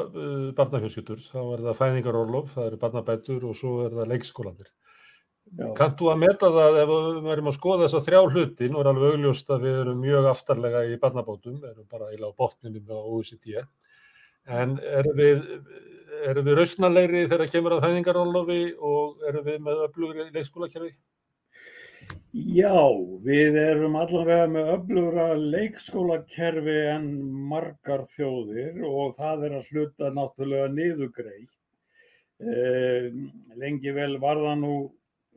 barnafjölskyldur, 0.57 1.21
þá 1.21 1.41
er 1.43 1.65
það 1.67 1.81
fæðingarorlof, 1.83 2.55
það 2.55 2.69
eru 2.71 2.79
barnabætur 2.81 3.45
og 3.51 3.59
svo 3.59 3.75
er 3.85 3.99
það 3.99 4.15
leikskólandir. 4.15 4.71
Kannt 5.77 5.99
þú 6.01 6.09
að 6.11 6.23
meta 6.23 6.49
það 6.55 6.79
ef 6.81 6.89
við 6.91 7.19
verðum 7.29 7.51
að 7.51 7.57
skoða 7.59 7.85
þessa 7.85 8.01
þrjá 8.07 8.21
hluti, 8.33 8.69
nú 8.73 8.81
er 8.81 8.89
alveg 8.91 9.13
augljóst 9.19 9.53
að 9.53 9.67
við 9.69 9.81
erum 9.83 10.01
mjög 10.01 10.29
aftarlega 10.31 10.85
í 10.89 10.97
barnabótum, 11.03 11.59
við 11.61 11.75
erum 11.75 11.91
bara 11.93 12.09
íla 12.17 12.31
á 12.33 12.39
botninum 12.41 12.89
á 12.89 12.99
OECD, 13.05 13.61
en 14.63 14.79
erum 14.81 15.21
við, 15.21 15.45
erum 16.25 16.49
við 16.49 16.59
rausnalegri 16.59 17.27
þegar 17.29 17.53
kemur 17.53 17.77
að 17.77 17.85
fæðingarorlofi 17.85 18.63
og 18.81 19.29
erum 19.29 19.45
við 19.51 19.61
með 19.69 19.85
öflugri 19.91 20.31
leikskólakerfi? 20.33 20.95
Já, 22.35 22.75
við 23.23 23.57
erum 23.61 23.95
allavega 23.95 24.49
með 24.51 24.71
öflugra 24.73 25.27
leikskólakerfi 25.39 26.79
en 26.91 27.05
margar 27.51 28.03
þjóðir 28.11 28.81
og 28.89 29.15
það 29.15 29.45
er 29.47 29.55
að 29.61 29.69
hluta 29.71 30.11
náttúrulega 30.17 30.73
niðugreitt. 30.75 31.53
Eh, 32.43 33.07
lengi 33.55 33.95
vel 33.95 34.17
var 34.23 34.41
það 34.43 34.57
nú 34.65 34.75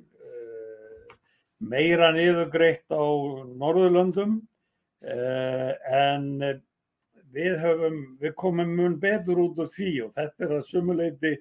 eh, 0.02 1.14
meira 1.62 2.10
niðugreitt 2.16 2.90
á 2.90 3.06
Norðurlöndum 3.62 4.40
eh, 5.06 5.72
en 6.02 6.32
við, 7.30 7.60
höfum, 7.62 8.02
við 8.18 8.34
komum 8.42 8.74
mun 8.80 8.98
betur 9.00 9.44
út 9.46 9.62
úr 9.62 9.70
því 9.70 9.94
og 10.08 10.18
þetta 10.18 10.48
er 10.48 10.58
að 10.58 10.68
sumuleiti 10.72 11.36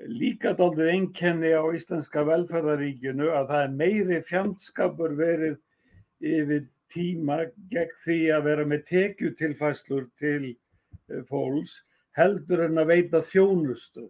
líka 0.00 0.54
dálítið 0.56 0.92
einkenni 0.94 1.52
á 1.52 1.62
Íslenska 1.76 2.24
velferðaríkinu 2.26 3.28
að 3.32 3.52
það 3.52 3.64
er 3.66 3.76
meiri 3.82 4.20
fjandskapur 4.26 5.14
verið 5.18 5.58
yfir 6.22 6.66
tíma 6.92 7.38
gegn 7.72 7.94
því 8.04 8.18
að 8.36 8.48
vera 8.48 8.66
með 8.68 8.84
tekjutilfæslur 8.90 10.08
til 10.20 10.52
eh, 10.52 11.22
fólks 11.28 11.78
heldur 12.16 12.66
en 12.66 12.80
að 12.80 12.92
veita 12.92 13.22
þjónustu 13.24 14.08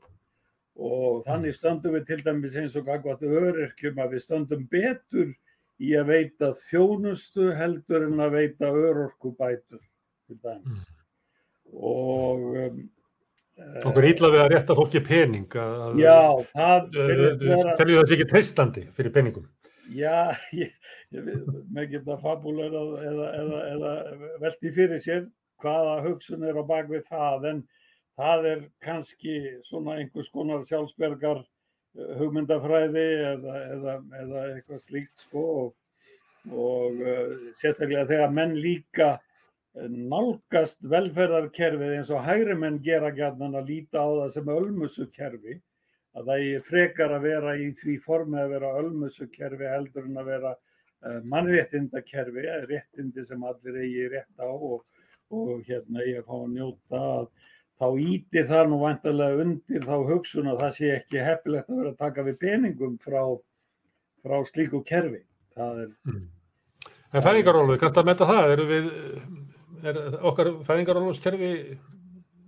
og 0.82 1.22
þannig 1.26 1.54
stöndum 1.56 1.98
við 1.98 2.08
til 2.08 2.20
dæmis 2.24 2.56
eins 2.58 2.76
og 2.78 2.86
gagvat 2.88 3.22
öryrkjum 3.26 4.00
að 4.02 4.16
við 4.16 4.24
stöndum 4.24 4.64
betur 4.70 5.34
í 5.82 5.92
að 5.98 6.10
veita 6.14 6.52
þjónustu 6.64 7.50
heldur 7.58 8.08
en 8.08 8.22
að 8.22 8.38
veita 8.38 8.70
örorkubætur 8.70 9.82
til 9.82 10.38
dæmis 10.42 10.86
mm. 10.86 10.98
og 11.74 12.48
um, 12.64 12.82
Okkur 13.82 14.06
ítla 14.08 14.30
við 14.32 14.42
að 14.42 14.52
rétta 14.54 14.76
fólki 14.76 15.02
pening 15.04 15.56
að, 15.60 15.98
Já, 16.00 16.20
það. 16.54 16.86
Teljum 17.76 17.98
það 17.98 18.14
ekki 18.16 18.28
treystandi 18.30 18.86
fyrir 18.96 19.12
peningum 19.12 19.44
Já, 19.92 20.32
ég, 20.62 20.72
ég 21.12 21.28
með 21.72 21.90
geta 21.96 22.16
fabulera 22.22 22.82
eða, 23.04 23.28
eða, 23.42 23.60
eða 23.74 23.92
veldi 24.40 24.72
fyrir 24.72 25.02
sér 25.02 25.26
hvaða 25.62 25.98
hugsun 26.06 26.46
er 26.48 26.58
á 26.58 26.64
bakvið 26.66 27.04
það 27.10 27.48
en 27.50 27.62
það 28.18 28.48
er 28.52 28.62
kannski 28.84 29.36
svona 29.68 29.98
einhvers 30.00 30.30
konar 30.32 30.64
sjálfsbergar 30.68 31.42
eh, 31.42 32.14
hugmyndafræði 32.20 33.06
eða, 33.34 33.58
eða 34.22 34.46
eitthvað 34.54 34.82
slíkt 34.86 35.26
sko 35.26 35.44
og, 35.62 35.70
og 36.50 37.04
uh, 37.04 37.36
sérstaklega 37.60 38.08
þegar 38.10 38.34
menn 38.34 38.56
líka 38.58 39.14
nálgast 39.74 40.82
velferðarkerfið 40.84 41.94
eins 41.96 42.10
og 42.12 42.24
hægri 42.26 42.56
menn 42.58 42.80
gera 42.84 43.12
gætnan 43.14 43.56
að 43.56 43.70
líta 43.72 44.02
á 44.04 44.08
það 44.08 44.32
sem 44.34 44.50
ölmusukerfi 44.52 45.54
að 46.12 46.26
það 46.28 46.48
er 46.48 46.66
frekar 46.66 47.14
að 47.16 47.24
vera 47.24 47.54
í 47.56 47.70
því 47.78 47.94
formi 48.04 48.40
að 48.42 48.52
vera 48.52 48.72
ölmusukerfi 48.82 49.70
heldur 49.70 50.10
en 50.10 50.18
að 50.20 50.28
vera 50.28 50.50
uh, 50.52 51.20
mannréttindakerfi, 51.24 52.44
réttindi 52.68 53.24
sem 53.24 53.46
allir 53.48 53.78
eigi 53.80 54.10
rétt 54.12 54.44
á 54.44 54.48
og, 54.52 54.82
og 55.32 55.64
hérna 55.64 56.04
er 56.04 56.20
að 56.20 56.28
fá 56.28 56.36
að 56.36 56.52
njóta 56.58 57.02
þá 57.80 57.86
ítir 58.04 58.46
það 58.50 58.68
nú 58.68 58.82
vantarlega 58.82 59.46
undir 59.46 59.88
þá 59.88 59.96
hugsun 60.12 60.52
að 60.52 60.60
það 60.66 60.76
sé 60.76 60.92
ekki 60.98 61.24
heppilegt 61.24 61.72
að 61.72 61.80
vera 61.80 61.94
að 61.94 62.02
taka 62.04 62.26
við 62.28 62.38
peningum 62.44 62.98
frá, 63.02 63.22
frá 64.20 64.36
slíku 64.52 64.82
kerfi. 64.84 65.24
Það 65.56 65.80
er... 65.86 65.90
Mm. 66.06 66.28
En 67.12 67.24
fæðingarólu, 67.24 67.74
kannst 67.80 67.98
að 68.00 68.06
metta 68.08 68.28
það? 68.28 68.52
Eru 68.54 68.68
við 68.68 68.86
er 69.90 70.18
okkar 70.22 70.50
fæðingarólfskerfi 70.66 71.52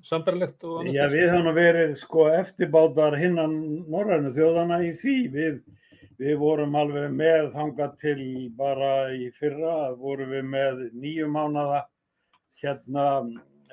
sambarlegt 0.05 0.64
og 0.66 0.83
annars? 0.83 0.97
Já, 0.97 1.07
við 1.12 1.33
höfum 1.33 1.57
verið 1.57 1.94
sko 2.01 2.29
eftirbátar 2.35 3.16
hinnan 3.18 3.57
norrænu 3.90 4.33
þjóðana 4.35 4.83
í 4.85 4.92
því. 4.99 5.16
Við, 5.35 5.59
við 6.20 6.38
vorum 6.42 6.77
alveg 6.79 7.11
með 7.14 7.51
þanga 7.57 7.90
til 8.03 8.29
bara 8.59 8.92
í 9.16 9.29
fyrra, 9.38 9.92
vorum 9.99 10.31
við 10.35 10.49
með 10.53 10.87
nýju 10.92 11.29
mánada 11.33 11.85
hérna 12.62 13.07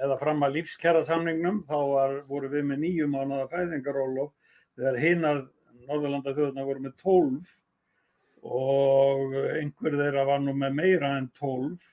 eða 0.02 0.18
fram 0.18 0.42
að 0.46 0.58
lífskjara 0.58 1.04
samningnum, 1.06 1.62
þá 1.70 1.78
var, 1.92 2.14
vorum 2.30 2.54
við 2.56 2.70
með 2.72 2.86
nýju 2.86 3.10
mánada 3.12 3.50
fæðingarólof 3.52 4.32
þegar 4.80 5.02
hinnar 5.02 5.42
Norðurlanda 5.88 6.34
þjóðana 6.36 6.66
voru 6.66 6.84
með 6.86 6.94
tólf 7.02 7.56
og 8.42 9.34
einhver 9.58 9.98
þeirra 9.98 10.26
var 10.30 10.42
nú 10.44 10.54
með 10.58 10.78
meira 10.78 11.16
en 11.18 11.28
tólf 11.38 11.84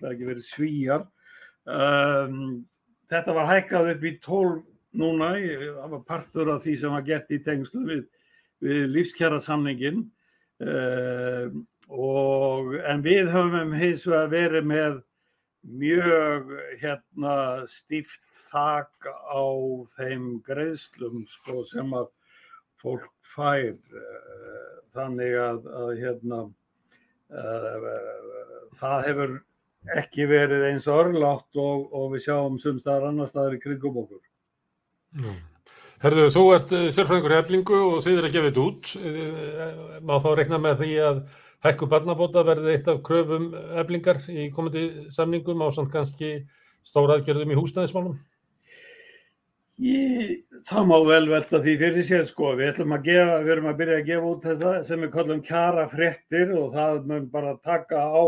það 0.00 0.12
ekki 0.12 0.30
verið 0.30 0.48
svíjar. 0.48 1.06
Um, 1.66 2.66
þetta 3.10 3.36
var 3.36 3.50
hækkað 3.50 3.92
upp 3.94 4.04
í 4.06 4.12
12 4.24 4.60
núna, 4.96 5.32
það 5.36 5.94
var 5.94 6.04
partur 6.08 6.52
af 6.54 6.62
því 6.64 6.76
sem 6.80 6.94
var 6.94 7.06
gert 7.06 7.32
í 7.34 7.40
tengslu 7.44 7.82
við, 7.86 8.04
við 8.64 8.84
lífskjara 8.94 9.40
samningin 9.42 10.04
um, 10.64 11.64
og 11.86 12.72
en 12.80 13.02
við 13.04 13.30
höfum 13.34 13.74
hins 13.76 14.06
vegar 14.08 14.32
verið 14.32 14.70
með 14.70 15.00
mjög 15.66 16.52
hérna 16.80 17.34
stíft 17.70 18.22
þak 18.50 19.10
á 19.10 19.44
þeim 19.96 20.36
greiðslum 20.46 21.24
sko, 21.30 21.64
sem 21.66 21.90
að 21.98 22.08
fólk 22.82 23.10
fær 23.34 23.74
þannig 24.94 25.34
að, 25.40 25.66
að 25.66 25.92
hérna 26.00 26.40
uh, 27.34 27.90
það 28.78 29.06
hefur 29.10 29.36
ekki 29.94 30.26
verið 30.30 30.64
eins 30.70 30.86
örlátt 30.90 31.60
og, 31.60 31.86
og 31.94 32.14
við 32.14 32.26
sjáum 32.26 32.58
sumstaðar 32.60 33.10
annar 33.10 33.30
staðar 33.30 33.56
í 33.58 33.60
krigum 33.62 34.00
okkur. 34.02 34.22
Mm. 35.16 35.38
Herðu, 36.02 36.28
þú 36.34 36.44
ert 36.52 36.72
eh, 36.76 36.86
sérfræðingur 36.92 37.34
heflingu 37.38 37.80
og 37.80 37.98
þið 38.04 38.20
er 38.20 38.28
að 38.28 38.34
gefa 38.34 38.48
þetta 38.50 38.64
út. 38.66 38.90
Eh, 39.00 40.00
má 40.04 40.14
þá 40.20 40.30
rekna 40.36 40.60
með 40.60 40.82
því 40.82 40.92
að 41.06 41.20
hækku 41.66 41.88
barnabóta 41.90 42.44
verði 42.46 42.74
eitt 42.74 42.88
af 42.92 43.02
kröfum 43.06 43.50
heflingar 43.78 44.20
í 44.28 44.50
komandi 44.54 44.86
samningum 45.14 45.64
á 45.64 45.68
samt 45.74 45.92
kannski 45.94 46.32
stóra 46.86 47.16
aðgerðum 47.16 47.54
í 47.54 47.58
húsnæðismálum? 47.58 48.18
Í, 49.76 49.96
það 50.68 50.86
má 50.88 50.96
vel 51.04 51.24
velta 51.28 51.60
því 51.64 51.78
fyrir 51.80 52.04
sér 52.08 52.28
sko. 52.28 52.52
Við 52.56 52.80
að 52.84 53.08
gefa, 53.08 53.40
við 53.44 53.54
erum 53.54 53.70
að 53.72 53.80
byrja 53.80 53.96
að 54.00 54.06
gefa 54.10 54.30
út 54.30 54.46
þetta 54.50 54.74
sem 54.88 55.02
við 55.04 55.10
kallum 55.16 55.42
kjara 55.44 55.88
fréttir 55.92 56.52
og 56.56 56.76
það 56.76 57.00
mun 57.10 57.26
bara 57.32 57.56
taka 57.64 58.04
á 58.04 58.24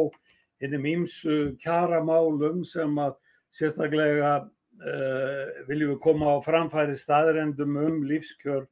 hinnum 0.63 0.87
ímsu 0.93 1.39
kjaramálum 1.63 2.65
sem 2.67 2.99
að 3.03 3.17
sérstaklega 3.55 4.33
uh, 4.43 5.45
viljum 5.69 5.95
við 5.95 6.03
koma 6.05 6.35
á 6.35 6.45
framfæri 6.45 6.97
staðrendum 6.99 7.79
um 7.81 8.03
lífskjör 8.09 8.67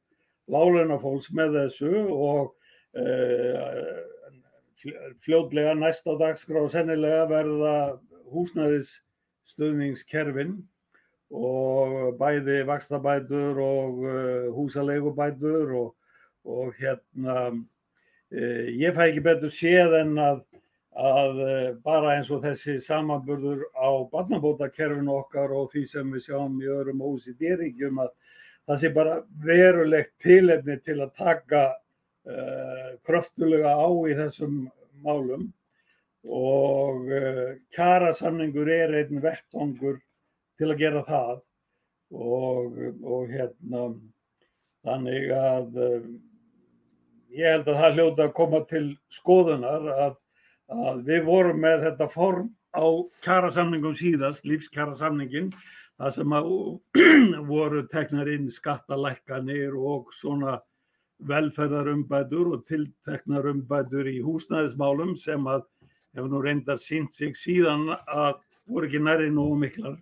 lálunafólks 0.51 1.31
með 1.35 1.59
þessu 1.61 1.93
og 2.13 2.53
uh, 2.97 3.97
fljótlega 5.25 5.73
næsta 5.75 6.15
dagskrá 6.19 6.63
sennilega 6.71 7.25
verða 7.29 7.75
húsnæðis 8.31 8.97
stuðningskerfin 9.47 10.57
og 11.33 12.15
bæði 12.19 12.61
vakstabætur 12.67 13.59
og 13.59 14.03
uh, 14.05 14.47
húsaleigubætur 14.55 15.73
og, 15.81 15.89
og 16.47 16.75
hérna 16.79 17.37
uh, 17.51 18.67
ég 18.71 18.95
fæ 18.95 19.09
ekki 19.09 19.25
betur 19.25 19.51
séð 19.53 19.97
en 20.01 20.15
að, 20.23 20.43
að 20.97 21.41
uh, 21.43 21.67
bara 21.85 22.15
eins 22.17 22.31
og 22.33 22.41
þessi 22.45 22.77
samanburður 22.83 23.65
á 23.77 23.89
barnabótakerfinu 24.11 25.13
okkar 25.19 25.53
og 25.55 25.69
því 25.73 25.83
sem 25.91 26.15
við 26.15 26.25
sjáum 26.27 26.57
í 26.61 26.71
öðrum 26.73 27.03
OCD-ríkjum 27.09 28.01
að 28.03 28.13
það 28.67 28.81
sé 28.81 28.91
bara 28.95 29.19
verulegt 29.43 30.15
tilefni 30.23 30.79
til 30.83 30.99
að 31.01 31.13
taka 31.17 31.67
kröftulega 33.07 33.69
á 33.71 33.87
í 34.03 34.15
þessum 34.17 34.57
málum. 34.99 35.45
Og 36.27 37.05
kjarasamningur 37.71 38.67
er 38.67 38.97
einn 38.99 39.21
vettvangur 39.23 40.01
til 40.59 40.73
að 40.73 40.81
gera 40.81 41.05
það. 41.07 41.39
Og, 42.11 42.75
og 43.07 43.31
hérna 43.31 43.85
þannig 44.87 45.31
að 45.35 45.81
um, 45.83 46.13
ég 47.35 47.51
held 47.51 47.67
að 47.67 47.81
það 47.81 47.97
hljóta 47.97 48.25
að 48.27 48.35
koma 48.37 48.61
til 48.69 48.85
skoðunar 49.13 49.89
að, 49.93 50.15
að 50.67 51.03
við 51.07 51.25
vorum 51.27 51.59
með 51.63 51.83
þetta 51.87 52.07
form 52.11 52.49
á 52.75 52.85
kjærasamningum 53.25 53.95
síðast, 53.97 54.45
lífskjærasamningin, 54.45 55.51
það 55.97 56.15
sem 56.17 56.33
að 56.37 56.49
voru 57.51 57.83
teknar 57.91 58.29
inn 58.31 58.49
skattalækkanir 58.53 59.77
og 59.77 60.11
svona 60.13 60.59
velferðarumbætur 61.27 62.51
og 62.53 62.65
tilteknar 62.69 63.47
umbætur 63.49 64.09
í 64.11 64.19
húsnæðismálum 64.21 65.15
sem 65.17 65.47
að 65.49 65.63
hefur 66.17 66.29
nú 66.33 66.41
reyndar 66.43 66.81
sínt 66.81 67.15
sig 67.17 67.33
síðan 67.37 67.89
að 67.95 68.37
voru 68.67 68.89
ekki 68.89 69.01
næri 69.01 69.31
nógu 69.33 69.57
miklar. 69.63 69.97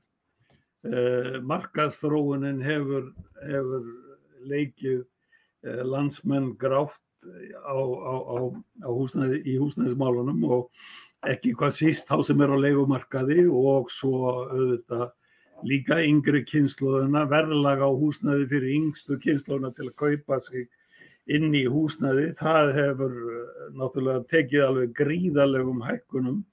Eh, 0.85 1.39
markaðsþróunin 1.41 2.61
hefur, 2.61 3.09
hefur 3.41 3.87
leikið 4.45 5.01
eh, 5.65 5.81
landsmenn 5.87 6.53
grátt 6.61 7.14
á, 7.65 7.75
á, 7.75 8.13
á, 8.85 8.89
húsnæði, 8.89 9.41
í 9.45 9.57
húsnæðismálunum 9.61 10.45
og 10.49 10.69
ekki 11.25 11.55
hvað 11.57 11.77
síst 11.79 12.09
þá 12.09 12.19
sem 12.27 12.41
er 12.45 12.53
á 12.53 12.57
leikumarkaði 12.61 13.45
og 13.49 13.91
svo 13.93 14.33
auðvitað 14.45 15.11
líka 15.65 15.99
yngri 16.03 16.43
kynsluðuna, 16.45 17.25
verðlaga 17.31 17.87
á 17.87 17.91
húsnæði 17.95 18.49
fyrir 18.51 18.73
yngstu 18.79 19.17
kynsluðuna 19.21 19.71
til 19.75 19.89
að 19.89 19.95
kaupa 20.01 20.39
sig 20.43 20.67
inn 21.25 21.53
í 21.57 21.65
húsnæði. 21.71 22.33
Það 22.37 22.73
hefur 22.75 23.15
eh, 23.15 23.63
náttúrulega 23.79 24.25
tekið 24.31 24.67
alveg 24.67 24.93
gríðalegum 24.99 25.81
hækkunum 25.85 26.43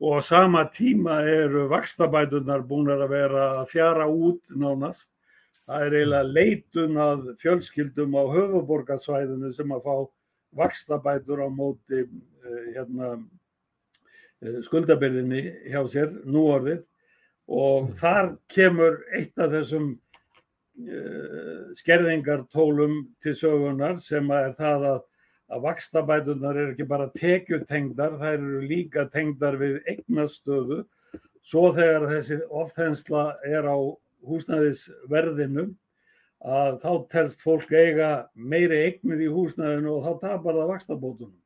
og 0.00 0.16
á 0.16 0.20
sama 0.24 0.64
tíma 0.72 1.20
eru 1.28 1.68
vakstabætunar 1.70 2.64
búin 2.66 2.90
að 2.90 3.06
vera 3.12 3.46
að 3.60 3.72
fjara 3.74 4.08
út 4.08 4.40
nánast. 4.48 5.10
Það 5.70 5.86
er 5.86 5.96
eiginlega 5.96 6.28
leitun 6.34 6.96
að 6.98 7.26
fjölskyldum 7.38 8.16
á 8.18 8.22
höfuborgarsvæðinu 8.34 9.52
sem 9.54 9.74
að 9.76 9.84
fá 9.86 9.94
vakstabætur 10.58 11.44
á 11.46 11.48
móti 11.54 12.00
eh, 12.02 12.64
hérna, 12.74 13.12
eh, 14.42 14.56
skuldabyrðinni 14.66 15.44
hjá 15.70 15.84
sér 15.92 16.10
nú 16.26 16.48
orðið 16.56 16.80
og 17.50 17.86
mm. 17.86 17.92
þar 18.00 18.32
kemur 18.50 18.98
eitt 19.14 19.38
af 19.42 19.50
þessum 19.50 19.86
uh, 19.94 21.62
skerðingartólum 21.80 23.00
til 23.22 23.34
sögunar 23.38 23.96
sem 24.02 24.30
er 24.34 24.52
það 24.58 24.86
að 24.92 25.00
að 25.50 25.64
vakstabætunar 25.64 26.58
eru 26.58 26.74
ekki 26.74 26.86
bara 26.88 27.08
tekjutengdar, 27.16 28.16
þær 28.20 28.36
eru 28.36 28.60
líka 28.70 29.06
tengdar 29.10 29.58
við 29.58 29.80
eignastöðu. 29.90 30.84
Svo 31.42 31.70
þegar 31.74 32.06
þessi 32.10 32.38
ofþensla 32.60 33.24
er 33.48 33.66
á 33.66 33.78
húsnæðisverðinu 34.28 35.68
að 36.40 36.80
þá 36.80 36.90
telst 37.12 37.44
fólk 37.44 37.72
eiga 37.72 38.10
meiri 38.34 38.80
eignir 38.86 39.22
í 39.26 39.28
húsnæðinu 39.32 39.94
og 39.98 40.06
þá 40.06 40.26
tapar 40.26 40.58
það 40.58 40.72
vakstabótunum. 40.74 41.36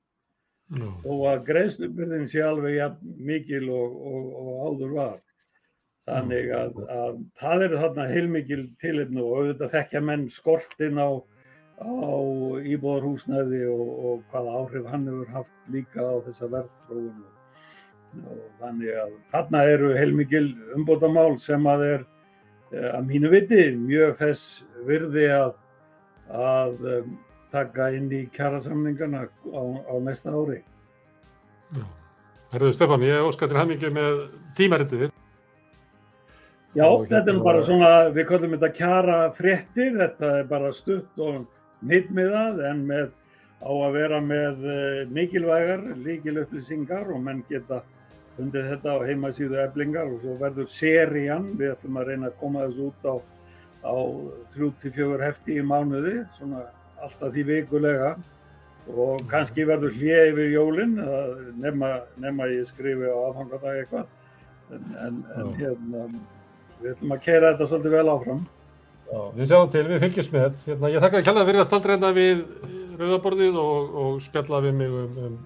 No. 0.74 0.94
Og 1.04 1.26
að 1.28 1.44
greiðslubyrðin 1.50 2.28
sé 2.30 2.40
alveg 2.42 2.78
ja, 2.78 2.88
mikil 3.02 3.66
og, 3.68 3.98
og, 4.10 4.28
og 4.40 4.52
áður 4.68 4.94
var. 4.96 5.18
Þannig 6.08 6.50
að, 6.52 6.80
að 6.92 7.20
það 7.40 7.62
eru 7.66 7.80
þarna 7.80 8.08
heilmikil 8.10 8.64
tilitnu 8.80 9.22
og 9.24 9.38
auðvitað 9.38 9.74
þekkja 9.74 10.02
menn 10.04 10.26
skortin 10.32 11.00
á 11.00 11.08
á 11.80 12.18
íbúðarhúsnæði 12.62 13.64
og, 13.66 13.86
og 14.06 14.18
hvaða 14.30 14.58
áhrif 14.60 14.90
hann 14.90 15.06
hefur 15.10 15.30
haft 15.34 15.70
líka 15.74 16.04
á 16.06 16.14
þessa 16.26 16.50
verðfróðun 16.52 17.24
og 18.30 18.42
þannig 18.60 18.98
að 19.02 19.14
þarna 19.32 19.62
eru 19.72 19.94
heilmikil 19.98 20.46
umbótamál 20.76 21.34
sem 21.42 21.66
að 21.66 21.86
er 21.88 22.04
að 22.72 23.02
mínu 23.08 23.30
viti 23.32 23.66
mjög 23.76 24.14
þess 24.20 24.62
virði 24.86 25.26
að, 25.34 25.52
að 26.34 26.86
um, 26.98 27.18
taka 27.54 27.90
inn 27.94 28.08
í 28.12 28.24
kjærasamningana 28.34 29.26
á, 29.28 29.62
á 29.86 29.94
næsta 30.02 30.34
ári. 30.34 30.62
Herðu 32.54 32.72
Stefán, 32.74 33.04
ég 33.06 33.26
óskar 33.26 33.50
til 33.50 33.60
ekki 33.62 33.90
með 33.94 34.24
tímaritið 34.58 35.04
þitt. 35.04 35.20
Já, 36.74 36.86
þetta 36.86 37.20
er 37.20 37.28
hérna 37.28 37.42
bara 37.44 37.62
svona, 37.62 37.90
við 38.14 38.24
kallum 38.26 38.54
þetta 38.56 38.70
kjara 38.74 39.18
fréttir, 39.36 39.92
þetta 39.94 40.30
er 40.40 40.46
bara 40.50 40.72
stutt 40.74 41.20
og 41.22 41.44
nýttmiðað 41.86 42.62
en 42.70 42.80
með, 42.88 43.12
á 43.62 43.70
að 43.70 43.94
vera 43.94 44.18
með 44.22 44.64
eh, 44.72 45.02
mikilvægar 45.14 45.84
líkil 46.02 46.40
upplýsingar 46.42 47.12
og 47.14 47.22
menn 47.22 47.44
geta 47.50 47.84
undir 48.42 48.66
þetta 48.72 48.96
á 48.98 49.06
heimasíðu 49.06 49.58
eblingar 49.62 50.10
og 50.10 50.22
svo 50.22 50.34
verður 50.40 50.68
serían, 50.70 51.52
við 51.58 51.74
ætlum 51.74 52.00
að 52.00 52.10
reyna 52.10 52.30
að 52.30 52.38
koma 52.40 52.64
þessu 52.66 52.88
út 52.90 53.06
á, 53.06 53.14
á 53.86 53.94
3-4 54.54 55.20
hefti 55.22 55.58
í 55.60 55.66
mánuði, 55.66 56.16
svona 56.38 56.64
alltaf 57.04 57.34
því 57.34 57.44
vikulega. 57.50 58.14
Og 58.84 59.22
kannski 59.30 59.64
verður 59.64 59.94
hlið 59.96 60.30
yfir 60.32 60.50
jólinn 60.52 60.98
nema, 61.56 61.94
nema 62.20 62.50
ég 62.50 62.66
skrifi 62.68 63.08
á 63.08 63.16
aðfangadag 63.16 63.78
eitthvað. 63.80 64.10
En, 64.74 64.82
en, 65.00 65.22
en 65.38 65.54
hérna, 65.56 66.04
við 66.82 66.90
ætlum 66.92 67.14
að 67.16 67.24
kera 67.24 67.54
þetta 67.54 67.70
svolítið 67.70 67.96
vel 67.96 68.12
áfram. 68.12 68.42
Já, 69.04 69.20
við 69.36 69.48
sjáum 69.50 69.72
til, 69.72 69.84
við 69.88 70.04
fylgjumst 70.04 70.34
með. 70.34 70.44
Þetta. 70.44 70.66
Hérna, 70.68 70.90
ég 70.92 71.04
þakka 71.04 71.20
að 71.20 71.26
kjalla 71.28 71.46
fyrir 71.48 71.62
að 71.62 71.68
staldra 71.70 71.96
hérna 71.96 72.12
við 72.16 72.44
rauðaborðið 73.00 73.58
og, 73.62 73.96
og 74.02 74.20
spjalla 74.24 74.60
við 74.64 74.76
mig 74.80 74.98
um, 75.00 75.18
um 75.28 75.38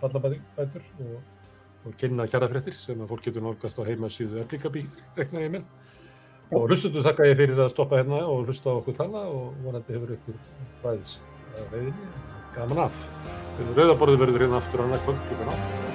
ballabætur 0.00 0.84
og, 1.04 1.14
og 1.86 1.94
kynna 2.00 2.26
kjarafréttir 2.28 2.76
sem 2.76 3.00
að 3.00 3.12
fólk 3.12 3.26
getur 3.26 3.44
nálgast 3.44 3.78
á 3.80 3.82
heimasíðu 3.88 4.42
Erblíkabí, 4.42 4.84
rekna 5.16 5.44
ég 5.44 5.54
með. 5.54 5.68
Og 6.50 6.66
hlustundu 6.66 7.04
þakka 7.06 7.28
ég 7.30 7.38
fyrir 7.38 7.60
að 7.62 7.70
stoppa 7.72 8.00
hérna 8.00 8.24
og 8.26 8.48
hlusta 8.48 8.74
á 8.74 8.78
okkur 8.80 8.96
tala 8.98 9.22
og 9.30 9.54
vonandi 9.64 9.94
hefur 9.94 10.16
ykkur 10.16 10.40
fræðis 10.82 11.20
að 11.54 11.76
reyðinni. 11.76 12.10
Gaman 12.56 12.82
af. 12.88 13.06
Rauðaborðið 13.76 14.26
verður 14.26 14.46
hérna 14.46 14.60
aftur 14.60 14.84
annað 14.86 15.06
kvöld 15.06 15.24
klukkan 15.28 15.54
á. 15.54 15.89